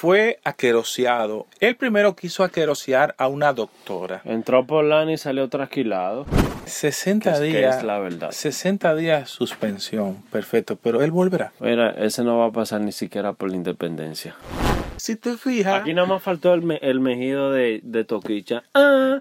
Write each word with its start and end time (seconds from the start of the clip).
fue 0.00 0.38
aqueroseado. 0.44 1.48
Él 1.58 1.74
primero 1.74 2.14
quiso 2.14 2.44
aquerosear 2.44 3.16
a 3.18 3.26
una 3.26 3.52
doctora. 3.52 4.20
Entró 4.24 4.64
por 4.64 4.84
lana 4.84 5.12
y 5.12 5.18
salió 5.18 5.48
trasquilado. 5.48 6.24
60 6.66 7.32
Que 7.32 7.34
es- 7.48 7.52
que 7.52 7.58
días. 7.58 7.76
es 7.78 7.82
la 7.82 7.98
verdad. 7.98 8.30
60 8.30 8.94
días 8.94 9.28
suspensión. 9.28 10.22
Perfecto, 10.30 10.76
pero 10.76 11.02
él 11.02 11.10
volverá. 11.10 11.52
Mira, 11.58 11.90
ese 11.98 12.22
no 12.22 12.38
va 12.38 12.46
a 12.46 12.52
pasar 12.52 12.80
ni 12.80 12.92
siquiera 12.92 13.32
por 13.32 13.50
la 13.50 13.56
independencia. 13.56 14.36
Si 14.98 15.16
te 15.16 15.36
fijas, 15.36 15.80
Aquí 15.80 15.94
nada 15.94 16.06
más 16.06 16.22
faltó 16.22 16.54
el, 16.54 16.62
me- 16.62 16.78
el 16.80 17.00
mejido 17.00 17.50
de, 17.50 17.80
de 17.82 18.04
Toquicha. 18.04 18.62
Ah. 18.74 19.20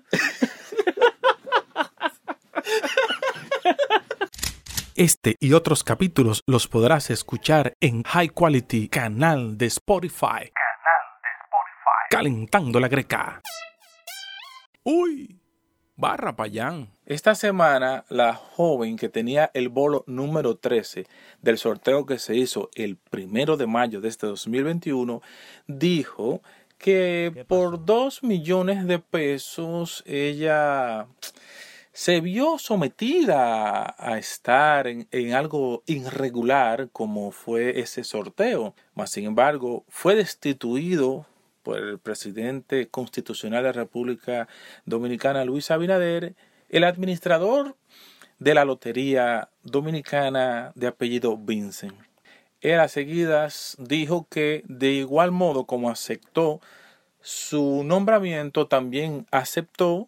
Este 4.96 5.36
y 5.39 5.54
otros 5.54 5.84
capítulos 5.84 6.41
los 6.48 6.68
podrás 6.68 7.09
escuchar 7.12 7.73
en 7.82 8.04
High 8.04 8.30
Quality 8.30 8.89
canal 8.89 9.57
de 9.57 9.68
Spotify. 9.68 10.52
Calentando 12.09 12.79
la 12.79 12.88
greca. 12.88 13.41
Uy, 14.84 15.41
barra 15.97 16.38
payán. 16.38 16.89
esta 17.05 17.35
semana 17.35 18.05
la 18.07 18.33
joven 18.33 18.95
que 18.95 19.09
tenía 19.09 19.52
el 19.53 19.67
bolo 19.67 20.05
número 20.07 20.55
13 20.55 21.05
del 21.41 21.57
sorteo 21.57 22.05
que 22.05 22.17
se 22.17 22.38
hizo 22.38 22.70
el 22.75 22.95
primero 22.95 23.57
de 23.57 23.67
mayo 23.67 23.99
de 23.99 24.07
este 24.07 24.25
2021 24.25 25.21
dijo 25.67 26.41
que 26.77 27.45
por 27.47 27.83
dos 27.83 28.23
millones 28.23 28.88
de 28.88 28.99
pesos 28.99 30.02
ella 30.05 31.08
se 31.91 32.21
vio 32.21 32.58
sometida 32.58 33.95
a 33.97 34.17
estar 34.17 34.88
en, 34.88 35.09
en 35.11 35.33
algo 35.33 35.83
irregular 35.88 36.89
como 36.91 37.31
fue 37.31 37.80
ese 37.80 38.03
sorteo. 38.03 38.75
Mas, 38.94 39.09
sin 39.09 39.25
embargo, 39.25 39.83
fue 39.89 40.13
destituido 40.13 41.25
por 41.67 41.80
el 41.80 41.99
presidente 41.99 42.88
constitucional 42.88 43.62
de 43.62 43.67
la 43.67 43.73
República 43.73 44.47
Dominicana, 44.86 45.44
Luis 45.44 45.69
Abinader, 45.69 46.33
el 46.69 46.86
administrador 46.86 47.75
de 48.39 48.53
la 48.53 48.64
Lotería 48.64 49.50
Dominicana 49.64 50.72
de 50.75 50.88
apellido 50.88 51.36
Vincent. 51.36 51.94
Él 52.61 52.80
a 52.80 52.88
seguidas 52.88 53.75
dijo 53.80 54.27
que 54.30 54.64
de 54.69 54.92
igual 54.94 55.31
modo 55.31 55.66
como 55.66 55.89
aceptó 55.89 56.61
su 57.19 57.83
nombramiento, 57.83 58.67
también 58.67 59.27
aceptó 59.30 60.08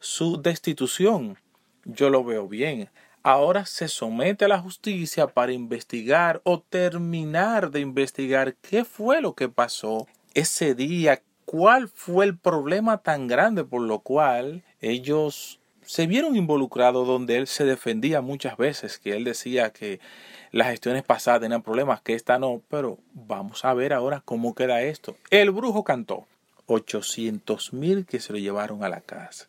su 0.00 0.42
destitución. 0.42 1.38
Yo 1.84 2.10
lo 2.10 2.24
veo 2.24 2.48
bien. 2.48 2.90
Ahora 3.22 3.66
se 3.66 3.86
somete 3.86 4.46
a 4.46 4.48
la 4.48 4.58
justicia 4.58 5.28
para 5.28 5.52
investigar 5.52 6.40
o 6.42 6.60
terminar 6.60 7.70
de 7.70 7.78
investigar 7.78 8.56
qué 8.56 8.84
fue 8.84 9.20
lo 9.20 9.36
que 9.36 9.48
pasó 9.48 10.08
ese 10.38 10.74
día, 10.74 11.22
cuál 11.44 11.88
fue 11.88 12.24
el 12.24 12.36
problema 12.36 12.98
tan 12.98 13.26
grande 13.26 13.64
por 13.64 13.82
lo 13.82 14.00
cual 14.00 14.62
ellos 14.80 15.60
se 15.82 16.06
vieron 16.06 16.36
involucrados 16.36 17.06
donde 17.06 17.38
él 17.38 17.46
se 17.46 17.64
defendía 17.64 18.20
muchas 18.20 18.58
veces, 18.58 18.98
que 18.98 19.16
él 19.16 19.24
decía 19.24 19.72
que 19.72 20.00
las 20.52 20.68
gestiones 20.68 21.02
pasadas 21.02 21.40
tenían 21.40 21.62
problemas, 21.62 22.02
que 22.02 22.14
esta 22.14 22.38
no, 22.38 22.60
pero 22.68 22.98
vamos 23.14 23.64
a 23.64 23.72
ver 23.72 23.94
ahora 23.94 24.22
cómo 24.24 24.54
queda 24.54 24.82
esto. 24.82 25.16
El 25.30 25.50
brujo 25.50 25.84
cantó 25.84 26.26
800 26.66 27.72
mil 27.72 28.04
que 28.04 28.20
se 28.20 28.32
lo 28.32 28.38
llevaron 28.38 28.84
a 28.84 28.90
la 28.90 29.00
casa. 29.00 29.48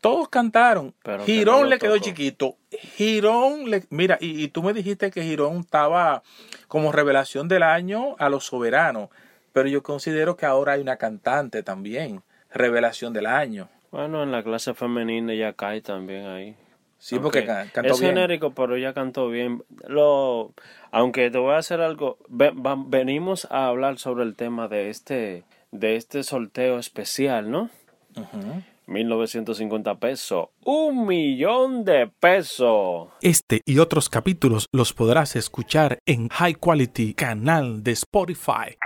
Todos 0.00 0.28
cantaron. 0.28 0.94
Pero 1.02 1.24
que 1.24 1.32
Girón 1.32 1.62
no 1.62 1.66
le 1.66 1.78
quedó 1.78 1.98
chiquito. 1.98 2.56
Girón 2.96 3.68
le. 3.68 3.84
Mira, 3.90 4.18
y, 4.20 4.44
y 4.44 4.48
tú 4.48 4.62
me 4.62 4.72
dijiste 4.72 5.10
que 5.10 5.22
Girón 5.22 5.58
estaba 5.58 6.22
como 6.68 6.92
revelación 6.92 7.48
del 7.48 7.64
año 7.64 8.14
a 8.20 8.28
los 8.28 8.44
soberanos. 8.44 9.08
Pero 9.56 9.70
yo 9.70 9.82
considero 9.82 10.36
que 10.36 10.44
ahora 10.44 10.72
hay 10.74 10.82
una 10.82 10.98
cantante 10.98 11.62
también. 11.62 12.22
Revelación 12.52 13.14
del 13.14 13.24
año. 13.24 13.70
Bueno, 13.90 14.22
en 14.22 14.30
la 14.30 14.42
clase 14.42 14.74
femenina 14.74 15.32
ya 15.32 15.54
cae 15.54 15.80
también 15.80 16.26
ahí. 16.26 16.54
Sí, 16.98 17.18
porque 17.18 17.46
can- 17.46 17.70
cantó 17.72 17.94
es 17.94 18.00
bien. 18.00 18.12
genérico, 18.16 18.50
pero 18.52 18.76
ya 18.76 18.92
cantó 18.92 19.30
bien. 19.30 19.64
Lo, 19.88 20.52
aunque 20.90 21.30
te 21.30 21.38
voy 21.38 21.54
a 21.54 21.56
hacer 21.56 21.80
algo, 21.80 22.18
venimos 22.28 23.46
a 23.50 23.68
hablar 23.68 23.98
sobre 23.98 24.24
el 24.24 24.36
tema 24.36 24.68
de 24.68 24.90
este, 24.90 25.44
de 25.70 25.96
este 25.96 26.22
sorteo 26.22 26.78
especial, 26.78 27.50
¿no? 27.50 27.70
Ujú. 28.14 28.62
1950 28.88 29.94
pesos, 29.98 30.48
un 30.64 31.06
millón 31.06 31.84
de 31.84 32.06
pesos. 32.20 33.08
Este 33.20 33.60
y 33.64 33.78
otros 33.78 34.08
capítulos 34.08 34.66
los 34.70 34.92
podrás 34.92 35.34
escuchar 35.34 35.98
en 36.06 36.28
High 36.28 36.54
Quality 36.54 37.14
canal 37.14 37.82
de 37.82 37.92
Spotify. 37.92 38.76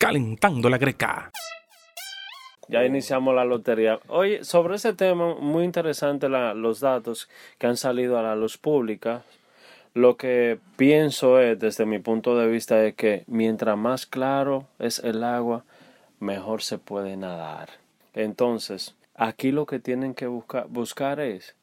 Calentando 0.00 0.70
la 0.70 0.78
greca. 0.78 1.30
Ya 2.68 2.86
iniciamos 2.86 3.34
la 3.34 3.44
lotería. 3.44 4.00
Oye, 4.08 4.44
sobre 4.44 4.76
ese 4.76 4.94
tema, 4.94 5.34
muy 5.34 5.62
interesante 5.62 6.26
los 6.30 6.80
datos 6.80 7.28
que 7.58 7.66
han 7.66 7.76
salido 7.76 8.18
a 8.18 8.22
la 8.22 8.34
luz 8.34 8.56
pública. 8.56 9.24
Lo 9.92 10.16
que 10.16 10.58
pienso 10.78 11.38
es, 11.38 11.58
desde 11.58 11.84
mi 11.84 11.98
punto 11.98 12.34
de 12.38 12.46
vista, 12.46 12.82
es 12.82 12.94
que 12.94 13.24
mientras 13.26 13.76
más 13.76 14.06
claro 14.06 14.64
es 14.78 15.00
el 15.00 15.22
agua, 15.22 15.64
mejor 16.18 16.62
se 16.62 16.78
puede 16.78 17.18
nadar. 17.18 17.68
Entonces, 18.14 18.96
aquí 19.14 19.52
lo 19.52 19.66
que 19.66 19.80
tienen 19.80 20.14
que 20.14 20.28
buscar 20.28 21.20
es 21.20 21.54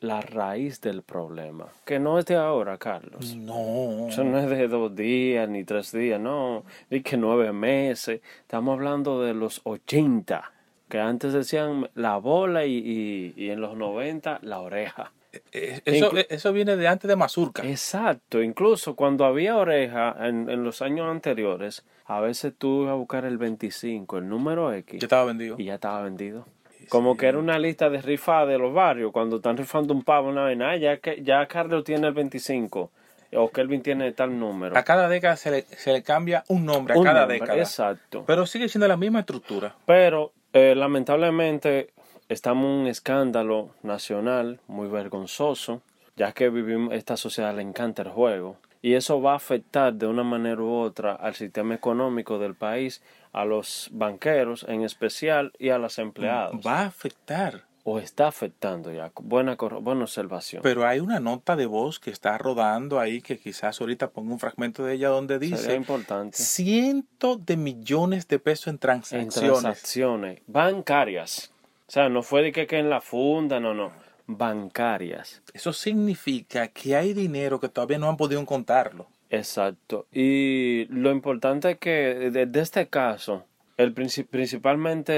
la 0.00 0.20
raíz 0.20 0.80
del 0.80 1.02
problema, 1.02 1.66
que 1.84 1.98
no 1.98 2.18
es 2.18 2.26
de 2.26 2.36
ahora, 2.36 2.78
Carlos. 2.78 3.34
No. 3.36 4.08
Eso 4.08 4.22
no 4.24 4.38
es 4.38 4.48
de 4.48 4.68
dos 4.68 4.94
días 4.94 5.48
ni 5.48 5.64
tres 5.64 5.92
días, 5.92 6.20
no, 6.20 6.64
ni 6.90 7.00
que 7.02 7.16
nueve 7.16 7.52
meses. 7.52 8.20
Estamos 8.42 8.74
hablando 8.74 9.22
de 9.22 9.34
los 9.34 9.60
80, 9.64 10.52
que 10.88 11.00
antes 11.00 11.32
decían 11.32 11.88
la 11.94 12.16
bola 12.18 12.64
y, 12.64 12.76
y- 12.76 13.34
y 13.36 13.50
en 13.50 13.60
los 13.60 13.76
90 13.76 14.38
la 14.42 14.60
oreja. 14.60 15.12
Eh, 15.52 15.82
Eso, 15.84 16.10
Inclu- 16.10 16.26
eso 16.30 16.52
viene 16.54 16.76
de 16.76 16.88
antes 16.88 17.06
de 17.08 17.14
Mazurca. 17.14 17.62
Exacto, 17.68 18.42
incluso 18.42 18.96
cuando 18.96 19.24
había 19.26 19.56
oreja 19.56 20.16
en, 20.26 20.48
en 20.48 20.64
los 20.64 20.80
años 20.80 21.06
anteriores, 21.10 21.84
a 22.06 22.20
veces 22.20 22.54
tú 22.56 22.82
ibas 22.84 22.92
a 22.92 22.96
buscar 22.96 23.26
el 23.26 23.36
25, 23.36 24.18
el 24.18 24.28
número 24.28 24.72
X, 24.72 25.00
Yo 25.00 25.04
estaba 25.06 25.24
vendido. 25.26 25.56
y 25.58 25.64
ya 25.64 25.74
estaba 25.74 26.00
vendido. 26.02 26.46
Como 26.88 27.16
que 27.16 27.26
era 27.26 27.38
una 27.38 27.58
lista 27.58 27.90
de 27.90 28.00
rifa 28.00 28.46
de 28.46 28.58
los 28.58 28.72
barrios, 28.72 29.12
cuando 29.12 29.36
están 29.36 29.56
rifando 29.56 29.94
un 29.94 30.02
pavo, 30.02 30.28
una 30.28 30.42
vaina, 30.42 30.70
ah, 30.70 30.76
ya, 30.76 30.96
que, 30.98 31.22
ya 31.22 31.46
Carlos 31.46 31.84
tiene 31.84 32.06
el 32.06 32.14
25, 32.14 32.90
o 33.34 33.50
Kelvin 33.50 33.82
tiene 33.82 34.12
tal 34.12 34.38
número. 34.38 34.76
A 34.76 34.82
cada 34.84 35.08
década 35.08 35.36
se 35.36 35.50
le, 35.50 35.62
se 35.62 35.92
le 35.92 36.02
cambia 36.02 36.44
un 36.48 36.64
nombre 36.64 36.94
a 36.94 36.98
Un 36.98 37.04
cada 37.04 37.20
nombre, 37.20 37.40
década. 37.40 37.58
Exacto. 37.58 38.24
Pero 38.26 38.46
sigue 38.46 38.68
siendo 38.68 38.88
la 38.88 38.96
misma 38.96 39.20
estructura. 39.20 39.74
Pero 39.86 40.32
eh, 40.52 40.74
lamentablemente 40.74 41.90
estamos 42.28 42.64
en 42.64 42.70
un 42.70 42.86
escándalo 42.86 43.70
nacional 43.82 44.60
muy 44.66 44.88
vergonzoso, 44.88 45.82
ya 46.16 46.32
que 46.32 46.48
vivimos, 46.48 46.94
esta 46.94 47.16
sociedad 47.16 47.54
le 47.54 47.62
encanta 47.62 48.02
el 48.02 48.08
juego. 48.08 48.56
Y 48.80 48.94
eso 48.94 49.20
va 49.20 49.32
a 49.32 49.36
afectar 49.36 49.92
de 49.94 50.06
una 50.06 50.22
manera 50.22 50.62
u 50.62 50.72
otra 50.72 51.12
al 51.12 51.34
sistema 51.34 51.74
económico 51.74 52.38
del 52.38 52.54
país, 52.54 53.02
a 53.32 53.44
los 53.44 53.88
banqueros 53.92 54.64
en 54.68 54.82
especial 54.82 55.52
y 55.58 55.70
a 55.70 55.78
los 55.78 55.98
empleados. 55.98 56.60
Va 56.66 56.80
a 56.80 56.86
afectar. 56.86 57.64
O 57.84 57.98
está 57.98 58.28
afectando 58.28 58.92
ya. 58.92 59.10
Buena, 59.22 59.56
observación. 59.58 60.60
Pero 60.62 60.86
hay 60.86 61.00
una 61.00 61.20
nota 61.20 61.56
de 61.56 61.64
voz 61.64 61.98
que 61.98 62.10
está 62.10 62.36
rodando 62.36 63.00
ahí 63.00 63.22
que 63.22 63.38
quizás 63.38 63.80
ahorita 63.80 64.10
ponga 64.10 64.32
un 64.32 64.38
fragmento 64.38 64.84
de 64.84 64.94
ella 64.94 65.08
donde 65.08 65.38
Sería 65.38 65.56
dice 65.56 65.74
importante. 65.74 66.36
cientos 66.36 67.46
de 67.46 67.56
millones 67.56 68.28
de 68.28 68.38
pesos 68.38 68.66
en 68.66 68.74
En 68.74 68.78
transacciones. 68.78 69.32
transacciones 69.60 70.42
bancarias. 70.46 71.50
O 71.86 71.90
sea, 71.90 72.10
no 72.10 72.22
fue 72.22 72.42
de 72.42 72.52
que, 72.52 72.66
que 72.66 72.78
en 72.78 72.90
la 72.90 73.00
funda, 73.00 73.58
no, 73.58 73.72
no. 73.72 73.90
Bancarias. 74.26 75.40
Eso 75.54 75.72
significa 75.72 76.68
que 76.68 76.94
hay 76.94 77.14
dinero 77.14 77.58
que 77.58 77.70
todavía 77.70 77.98
no 77.98 78.10
han 78.10 78.18
podido 78.18 78.44
contarlo. 78.44 79.06
Exacto. 79.30 80.06
Y 80.12 80.86
lo 80.90 81.10
importante 81.10 81.72
es 81.72 81.78
que 81.78 82.30
de, 82.30 82.46
de 82.46 82.60
este 82.60 82.88
caso, 82.88 83.44
el 83.76 83.94
princi- 83.94 84.26
principalmente 84.26 85.12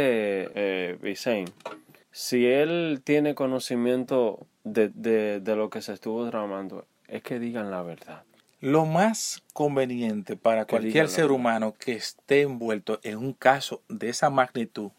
eh, 0.55 1.15
si 2.11 2.47
él 2.47 3.01
tiene 3.05 3.35
conocimiento 3.35 4.47
de, 4.65 4.89
de, 4.89 5.41
de 5.41 5.57
lo 5.57 5.71
que 5.71 5.81
se 5.83 5.93
estuvo 5.93 6.29
tramando, 6.29 6.87
es 7.09 7.23
que 7.23 7.39
digan 7.39 7.71
la 7.71 7.83
verdad. 7.83 8.25
Lo 8.61 8.85
más 8.85 9.43
conveniente 9.55 10.37
para 10.37 10.67
Que 10.67 10.71
cualquier 10.73 11.09
ser 11.09 11.25
verdad. 11.25 11.37
humano 11.37 11.75
que 11.79 11.93
esté 11.93 12.43
envuelto 12.43 13.01
en 13.03 13.17
un 13.19 13.33
caso 13.33 13.83
de 13.89 14.11
esa 14.11 14.29
magnitud, 14.29 14.91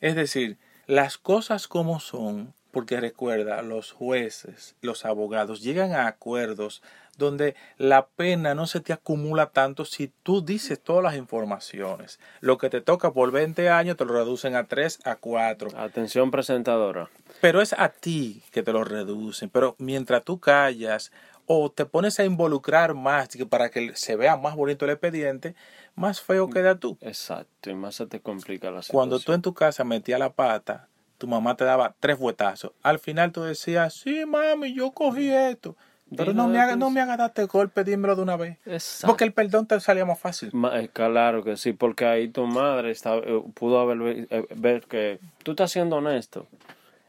es 0.00 0.16
decir, 0.16 0.58
las 0.86 1.16
cosas 1.16 1.68
como 1.68 2.00
son, 2.00 2.52
porque 2.72 2.98
recuerda, 3.00 3.62
los 3.62 3.92
jueces, 3.92 4.74
los 4.80 5.04
abogados 5.04 5.62
llegan 5.62 5.92
a 5.92 6.08
acuerdos 6.08 6.82
donde 7.16 7.54
la 7.76 8.06
pena 8.06 8.54
no 8.54 8.66
se 8.66 8.80
te 8.80 8.92
acumula 8.92 9.50
tanto 9.50 9.84
si 9.84 10.12
tú 10.22 10.44
dices 10.44 10.80
todas 10.80 11.02
las 11.02 11.16
informaciones. 11.16 12.18
Lo 12.40 12.58
que 12.58 12.70
te 12.70 12.80
toca 12.80 13.12
por 13.12 13.30
20 13.30 13.70
años 13.70 13.96
te 13.96 14.04
lo 14.04 14.14
reducen 14.14 14.56
a 14.56 14.64
3, 14.64 15.00
a 15.04 15.16
4. 15.16 15.70
Atención 15.76 16.30
presentadora. 16.30 17.08
Pero 17.40 17.60
es 17.60 17.72
a 17.72 17.88
ti 17.88 18.42
que 18.50 18.62
te 18.62 18.72
lo 18.72 18.84
reducen. 18.84 19.50
Pero 19.50 19.74
mientras 19.78 20.24
tú 20.24 20.40
callas 20.40 21.12
o 21.46 21.70
te 21.70 21.84
pones 21.84 22.18
a 22.20 22.24
involucrar 22.24 22.94
más 22.94 23.28
para 23.48 23.70
que 23.70 23.94
se 23.96 24.16
vea 24.16 24.36
más 24.36 24.56
bonito 24.56 24.84
el 24.84 24.92
expediente, 24.92 25.54
más 25.94 26.20
feo 26.20 26.48
queda 26.48 26.76
tú. 26.76 26.96
Exacto, 27.00 27.70
y 27.70 27.74
más 27.74 27.96
se 27.96 28.06
te 28.06 28.20
complica 28.20 28.70
la 28.70 28.82
situación. 28.82 28.98
Cuando 28.98 29.20
tú 29.20 29.32
en 29.32 29.42
tu 29.42 29.54
casa 29.54 29.84
metías 29.84 30.18
la 30.18 30.32
pata, 30.32 30.88
tu 31.18 31.26
mamá 31.26 31.56
te 31.56 31.64
daba 31.64 31.94
tres 32.00 32.18
vuetazos. 32.18 32.72
Al 32.82 32.98
final 32.98 33.32
tú 33.32 33.42
decías, 33.42 33.94
sí, 33.94 34.24
mami, 34.26 34.74
yo 34.74 34.92
cogí 34.92 35.30
esto. 35.30 35.76
Pero 36.16 36.32
no 36.32 36.48
me, 36.48 36.58
haga, 36.58 36.76
no 36.76 36.90
me 36.90 37.00
hagas 37.00 37.18
darte 37.18 37.44
golpe, 37.44 37.84
dímelo 37.84 38.16
de 38.16 38.22
una 38.22 38.36
vez. 38.36 38.58
Exacto. 38.66 39.08
Porque 39.08 39.24
el 39.24 39.32
perdón 39.32 39.66
te 39.66 39.78
salía 39.80 40.04
más 40.04 40.18
fácil. 40.18 40.50
Ma- 40.52 40.80
eh, 40.80 40.88
Claro 40.92 41.42
que 41.44 41.56
sí, 41.56 41.72
porque 41.72 42.04
ahí 42.06 42.28
tu 42.28 42.46
madre 42.46 42.90
está, 42.90 43.16
eh, 43.16 43.42
pudo 43.54 43.80
haber 43.80 44.26
eh, 44.30 44.46
ver 44.56 44.82
que 44.82 45.18
tú 45.42 45.52
estás 45.52 45.70
siendo 45.72 45.96
honesto 45.96 46.46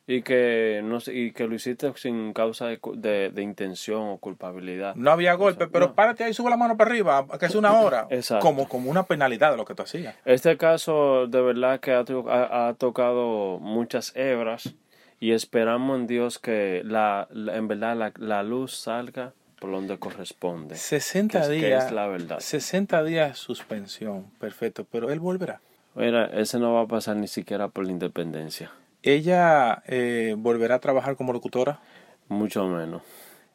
y 0.08 0.22
que 0.22 0.82
no 0.84 1.00
y 1.08 1.32
que 1.32 1.48
lo 1.48 1.56
hiciste 1.56 1.92
sin 1.96 2.32
causa 2.34 2.68
de, 2.68 2.80
de, 2.94 3.32
de 3.32 3.42
intención 3.42 4.02
o 4.04 4.18
culpabilidad. 4.18 4.94
No 4.96 5.10
había 5.10 5.34
golpe, 5.34 5.66
pero 5.68 5.96
párate 5.96 6.24
ahí, 6.24 6.34
sube 6.34 6.52
la 6.52 6.58
mano 6.58 6.78
para 6.78 6.92
arriba, 6.92 7.26
que 7.40 7.48
es 7.48 7.56
una 7.56 7.74
hora. 7.74 8.06
Exacto. 8.12 8.46
Como, 8.46 8.70
como 8.70 8.92
una 8.92 9.02
penalidad 9.04 9.50
de 9.52 9.58
lo 9.58 9.66
que 9.66 9.74
tú 9.74 9.82
hacías. 9.82 10.16
Este 10.26 10.58
caso 10.58 11.26
de 11.26 11.42
verdad 11.42 11.80
que 11.80 11.92
ha, 11.94 12.04
ha- 12.30 12.68
ha 12.68 12.74
tocado 12.76 13.58
muchas 13.60 14.16
hebras 14.16 14.76
y 15.20 15.32
esperamos 15.32 16.00
en 16.00 16.08
Dios 16.08 16.40
que 16.40 16.82
la, 16.86 17.28
la- 17.32 17.56
en 17.58 17.68
verdad 17.68 17.96
la, 17.96 18.14
la 18.18 18.44
luz 18.44 18.76
salga 18.76 19.34
por 19.60 19.72
donde 19.72 19.98
corresponde. 19.98 20.76
60 20.76 21.40
que 21.40 21.44
es- 21.44 21.50
que 21.62 21.68
días. 21.68 21.86
es 21.86 21.92
la 21.92 22.08
verdad. 22.08 22.40
60 22.40 23.04
días 23.04 23.38
suspensión, 23.38 24.26
perfecto, 24.40 24.86
pero 24.92 25.10
él 25.12 25.20
volverá. 25.20 25.62
Mira, 25.96 26.26
ese 26.26 26.60
no 26.60 26.74
va 26.74 26.82
a 26.82 26.88
pasar 26.88 27.16
ni 27.16 27.28
siquiera 27.28 27.70
por 27.70 27.86
la 27.86 27.92
independencia, 27.92 28.72
Ella 29.02 29.82
eh, 29.88 30.36
volverá 30.38 30.76
a 30.76 30.80
trabajar 30.80 31.16
como 31.16 31.32
locutora. 31.32 31.80
mucho 32.28 32.66
menos. 32.68 33.02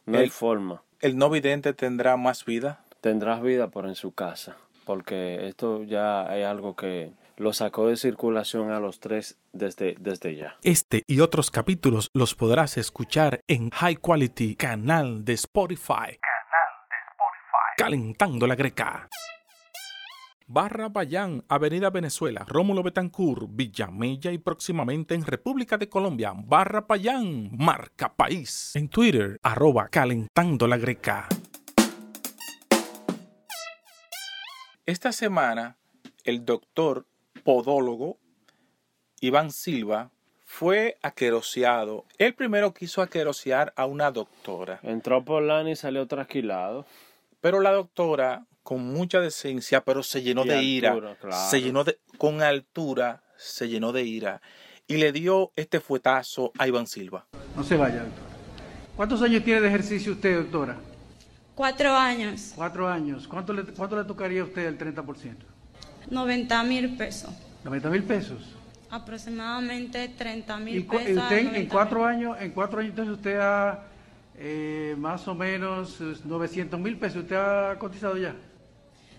No 0.06 0.18
hay 0.18 0.28
forma. 0.30 0.82
El 1.00 1.16
no 1.18 1.28
vidente 1.28 1.72
tendrá 1.74 2.16
más 2.16 2.44
vida. 2.44 2.80
Tendrás 3.00 3.42
vida 3.42 3.68
por 3.68 3.86
en 3.86 3.94
su 3.94 4.12
casa, 4.12 4.56
porque 4.84 5.48
esto 5.48 5.82
ya 5.82 6.34
es 6.36 6.46
algo 6.46 6.76
que 6.76 7.10
lo 7.40 7.54
sacó 7.54 7.88
de 7.88 7.96
circulación 7.96 8.70
a 8.70 8.80
los 8.80 9.00
tres 9.00 9.38
desde, 9.54 9.96
desde 9.98 10.36
ya. 10.36 10.58
Este 10.62 11.04
y 11.06 11.20
otros 11.20 11.50
capítulos 11.50 12.10
los 12.12 12.34
podrás 12.34 12.76
escuchar 12.76 13.40
en 13.48 13.70
High 13.70 13.96
Quality 13.96 14.56
canal 14.56 15.24
de 15.24 15.32
Spotify. 15.32 16.18
Canal 16.20 16.76
de 16.90 16.96
Spotify. 17.08 17.74
Calentando 17.78 18.46
la 18.46 18.54
Greca. 18.54 19.08
Barra 20.46 20.90
Bayán, 20.90 21.42
Avenida 21.48 21.88
Venezuela, 21.88 22.44
Rómulo 22.46 22.82
Betancourt, 22.82 23.46
Villamella 23.48 24.32
y 24.32 24.38
próximamente 24.38 25.14
en 25.14 25.24
República 25.24 25.78
de 25.78 25.88
Colombia, 25.88 26.34
Barra 26.36 26.86
Payán, 26.86 27.56
marca 27.56 28.14
país. 28.14 28.72
En 28.74 28.90
Twitter, 28.90 29.38
arroba 29.42 29.88
Calentando 29.88 30.66
la 30.66 30.76
Greca. 30.76 31.26
Esta 34.84 35.12
semana, 35.12 35.78
el 36.24 36.44
doctor 36.44 37.06
podólogo 37.54 38.16
Iván 39.20 39.50
Silva 39.50 40.10
fue 40.44 40.96
aqueroseado. 41.02 42.04
Él 42.16 42.34
primero 42.34 42.72
quiso 42.72 43.02
aquerosear 43.02 43.72
a 43.76 43.86
una 43.86 44.10
doctora, 44.12 44.78
Entró 44.84 45.24
por 45.24 45.42
lana 45.42 45.70
y 45.70 45.76
salió 45.76 46.06
trasquilado. 46.06 46.86
pero 47.40 47.60
la 47.60 47.72
doctora, 47.72 48.46
con 48.62 48.84
mucha 48.92 49.20
decencia, 49.20 49.82
pero 49.84 50.02
se 50.04 50.22
llenó 50.22 50.44
Y 50.44 50.48
de 50.48 50.62
ira, 50.62 51.16
claro. 51.20 51.50
se 51.50 51.60
llenó 51.60 51.82
de, 51.82 51.98
con 52.18 52.40
altura, 52.42 53.22
se 53.36 53.68
llenó 53.68 53.90
de 53.92 54.04
ira 54.04 54.40
y 54.86 54.96
le 54.98 55.10
dio 55.12 55.50
este 55.56 55.80
fuetazo 55.80 56.52
a 56.58 56.68
Iván 56.68 56.86
Silva. 56.86 57.26
No 57.56 57.64
se 57.64 57.76
vaya, 57.76 58.04
doctora. 58.04 58.28
¿Cuántos 58.96 59.22
años 59.22 59.42
tiene 59.42 59.60
de 59.60 59.68
ejercicio 59.68 60.12
usted, 60.12 60.36
doctora? 60.36 60.76
Cuatro 61.56 61.94
años, 61.96 62.52
Cuatro 62.54 62.86
años. 62.88 63.26
¿Cuánto 63.26 63.52
le, 63.52 63.64
cuánto 63.64 63.96
le 63.96 64.04
tocaría 64.04 64.40
a 64.42 64.44
usted 64.44 64.66
el 64.66 64.78
30%? 64.78 65.36
90 66.10 66.62
mil 66.64 66.96
pesos. 66.96 67.30
90 67.64 67.90
mil 67.90 68.02
pesos. 68.04 68.38
Aproximadamente 68.90 70.08
30 70.08 70.58
¿Y, 70.60 70.62
mil 70.62 70.86
pesos. 70.86 71.08
y 71.08 71.16
usted 71.16 71.38
en- 71.38 71.44
90 71.46 71.58
en 71.60 71.66
cuatro 71.66 72.04
años, 72.04 72.36
en 72.40 72.50
cuatro 72.52 72.80
años 72.80 72.90
entonces 72.90 73.14
usted 73.16 73.38
ha 73.40 73.84
eh, 74.42 74.94
más 74.98 75.28
o 75.28 75.34
menos 75.34 76.00
eh, 76.00 76.14
900 76.24 76.80
mil 76.80 76.96
pesos, 76.96 77.22
¿usted 77.22 77.36
ha 77.36 77.78
cotizado 77.78 78.16
ya? 78.16 78.34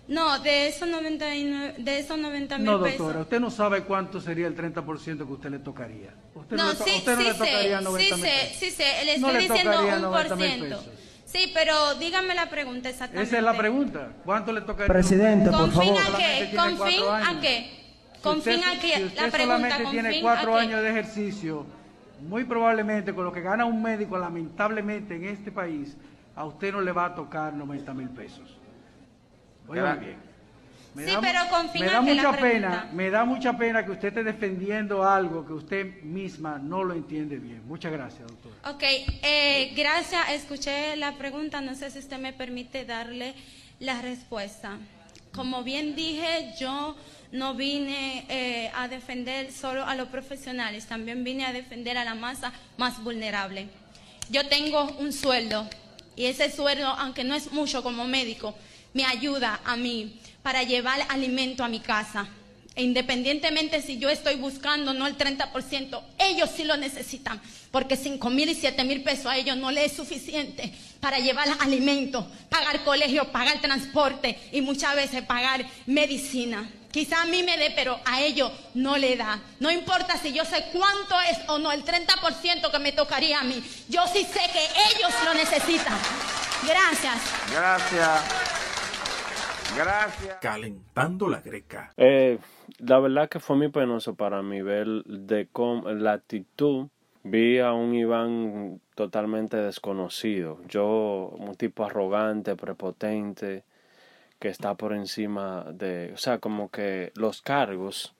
No, 0.08 0.40
de 0.40 0.66
esos 0.66 0.88
99, 0.88 1.76
de 1.78 1.98
esos 2.00 2.18
90 2.18 2.58
mil 2.58 2.66
No, 2.66 2.82
pesos. 2.82 2.98
doctora, 2.98 3.20
usted 3.20 3.38
no 3.40 3.50
sabe 3.50 3.84
cuánto 3.84 4.20
sería 4.20 4.48
el 4.48 4.56
30% 4.56 5.18
que 5.26 5.32
usted 5.32 5.50
le 5.50 5.60
tocaría. 5.60 6.10
Usted 6.34 6.56
no, 6.56 6.64
No, 6.64 6.70
le, 6.72 6.76
to- 6.76 6.84
sí, 6.84 6.90
usted 6.98 7.14
no 7.14 7.20
sí 7.20 7.26
le 7.28 7.34
tocaría 7.34 7.78
sé, 7.78 7.84
90 7.84 8.16
sí 8.16 8.20
mil 8.20 8.30
sé, 8.30 8.36
pesos. 8.40 8.56
sí 8.58 8.70
sé, 8.72 8.84
le 9.04 9.18
No 9.18 9.28
estoy 9.28 9.32
le 9.32 9.48
diciendo 9.48 9.72
tocaría 9.72 9.94
un 9.96 10.02
90 10.02 10.28
por 10.28 10.38
ciento. 10.38 10.64
pesos. 10.80 10.88
Sí, 11.32 11.50
pero 11.54 11.94
dígame 11.94 12.34
la 12.34 12.50
pregunta 12.50 12.90
exactamente. 12.90 13.26
Esa 13.26 13.38
es 13.38 13.42
la 13.44 13.56
pregunta. 13.56 14.08
¿Cuánto 14.24 14.52
le 14.52 14.60
tocaría? 14.60 14.92
Presidente, 14.92 15.50
por 15.50 15.60
¿Con 15.60 15.70
fin 15.72 15.94
favor. 15.96 16.12
a 16.12 16.16
qué? 16.18 16.52
¿Con 16.54 16.76
fin 16.76 17.02
a 17.26 17.40
qué? 17.40 17.70
Si 18.16 18.20
¿Con 18.22 18.38
usted- 18.38 18.54
fin 18.54 18.64
a 18.64 18.72
Si 18.72 18.78
qué? 18.80 19.04
usted 19.06 19.22
La 19.22 19.30
pregunta, 19.30 19.36
solamente 19.56 19.82
¿con 19.82 19.92
tiene 19.92 20.10
fin 20.10 20.22
cuatro 20.22 20.56
años 20.56 20.82
de 20.82 20.90
ejercicio, 20.90 21.66
muy 22.28 22.44
probablemente 22.44 23.14
con 23.14 23.24
lo 23.24 23.32
que 23.32 23.40
gana 23.40 23.64
un 23.64 23.82
médico, 23.82 24.18
lamentablemente 24.18 25.16
en 25.16 25.24
este 25.24 25.50
país, 25.50 25.96
a 26.36 26.44
usted 26.44 26.70
no 26.72 26.82
le 26.82 26.92
va 26.92 27.06
a 27.06 27.14
tocar 27.14 27.54
90 27.54 27.94
mil 27.94 28.10
pesos. 28.10 28.58
Oiga 29.68 29.96
Gra- 29.96 30.16
bien. 30.94 31.08
Sí, 31.08 31.16
pero 31.20 31.40
con 31.50 31.70
fin 31.70 31.82
me 31.82 31.86
da 31.86 31.94
la 31.94 32.00
mucha 32.00 32.32
pena, 32.32 32.90
me 32.92 33.10
da 33.10 33.24
mucha 33.24 33.56
pena 33.56 33.84
que 33.84 33.92
usted 33.92 34.08
esté 34.08 34.24
defendiendo 34.24 35.04
algo 35.08 35.46
que 35.46 35.52
usted 35.52 36.02
misma 36.02 36.58
no 36.58 36.84
lo 36.84 36.94
entiende 36.94 37.38
bien. 37.38 37.62
Muchas 37.66 37.92
gracias, 37.92 38.26
doctor. 38.26 38.52
Ok, 38.64 38.82
eh, 39.22 39.72
gracias. 39.76 40.30
Escuché 40.30 40.96
la 40.96 41.12
pregunta. 41.12 41.60
No 41.60 41.74
sé 41.74 41.90
si 41.90 41.98
usted 41.98 42.18
me 42.18 42.32
permite 42.32 42.84
darle 42.84 43.34
la 43.80 44.00
respuesta. 44.02 44.78
Como 45.32 45.62
bien 45.62 45.96
dije, 45.96 46.52
yo 46.60 46.94
no 47.32 47.54
vine 47.54 48.26
eh, 48.28 48.70
a 48.74 48.88
defender 48.88 49.50
solo 49.50 49.84
a 49.84 49.94
los 49.94 50.08
profesionales, 50.08 50.86
también 50.86 51.24
vine 51.24 51.46
a 51.46 51.52
defender 51.52 51.96
a 51.96 52.04
la 52.04 52.14
masa 52.14 52.52
más 52.76 53.02
vulnerable. 53.02 53.68
Yo 54.28 54.46
tengo 54.48 54.84
un 54.98 55.12
sueldo 55.12 55.68
y 56.14 56.26
ese 56.26 56.50
sueldo, 56.50 56.86
aunque 56.86 57.24
no 57.24 57.34
es 57.34 57.52
mucho 57.52 57.82
como 57.82 58.04
médico, 58.04 58.54
me 58.92 59.04
ayuda 59.04 59.60
a 59.64 59.76
mí 59.76 60.20
para 60.42 60.62
llevar 60.62 61.04
alimento 61.08 61.64
a 61.64 61.68
mi 61.68 61.80
casa. 61.80 62.28
E 62.74 62.82
independientemente 62.82 63.82
si 63.82 63.98
yo 63.98 64.08
estoy 64.08 64.36
buscando 64.36 64.94
no 64.94 65.06
el 65.06 65.16
30%, 65.16 66.02
ellos 66.18 66.50
sí 66.56 66.64
lo 66.64 66.76
necesitan, 66.78 67.40
porque 67.70 67.96
5 67.96 68.30
mil 68.30 68.48
y 68.48 68.54
7 68.54 68.82
mil 68.84 69.02
pesos 69.02 69.26
a 69.26 69.36
ellos 69.36 69.58
no 69.58 69.70
les 69.70 69.90
es 69.90 69.96
suficiente 69.96 70.72
para 70.98 71.18
llevar 71.18 71.48
alimento, 71.60 72.26
pagar 72.48 72.82
colegio, 72.82 73.30
pagar 73.30 73.60
transporte 73.60 74.38
y 74.52 74.62
muchas 74.62 74.96
veces 74.96 75.22
pagar 75.22 75.66
medicina. 75.86 76.70
Quizá 76.90 77.22
a 77.22 77.26
mí 77.26 77.42
me 77.42 77.56
dé, 77.56 77.72
pero 77.74 77.98
a 78.04 78.20
ellos 78.20 78.52
no 78.74 78.96
le 78.96 79.16
da. 79.16 79.40
No 79.60 79.70
importa 79.70 80.18
si 80.18 80.32
yo 80.32 80.44
sé 80.44 80.66
cuánto 80.72 81.18
es 81.22 81.38
o 81.48 81.58
no, 81.58 81.72
el 81.72 81.84
30% 81.84 82.70
que 82.70 82.78
me 82.78 82.92
tocaría 82.92 83.40
a 83.40 83.44
mí. 83.44 83.62
Yo 83.88 84.06
sí 84.12 84.26
sé 84.30 84.40
que 84.52 84.64
ellos 84.94 85.10
lo 85.24 85.34
necesitan. 85.34 85.98
Gracias. 86.66 87.16
Gracias. 87.50 88.51
Gracias. 89.76 90.38
Calentando 90.40 91.28
la 91.28 91.40
Greca. 91.40 91.92
Eh, 91.96 92.38
la 92.78 92.98
verdad 92.98 93.28
que 93.28 93.40
fue 93.40 93.56
muy 93.56 93.68
penoso 93.68 94.14
para 94.14 94.42
mí 94.42 94.62
ver 94.62 94.86
de 95.04 95.48
cómo, 95.50 95.90
la 95.90 96.12
actitud. 96.12 96.88
Vi 97.24 97.60
a 97.60 97.72
un 97.72 97.94
Iván 97.94 98.80
totalmente 98.96 99.56
desconocido. 99.56 100.58
Yo, 100.68 101.32
un 101.38 101.54
tipo 101.54 101.84
arrogante, 101.84 102.56
prepotente, 102.56 103.64
que 104.40 104.48
está 104.48 104.74
por 104.74 104.92
encima 104.92 105.64
de... 105.72 106.10
O 106.12 106.16
sea, 106.16 106.38
como 106.38 106.68
que 106.70 107.12
los 107.14 107.40
cargos 107.40 108.14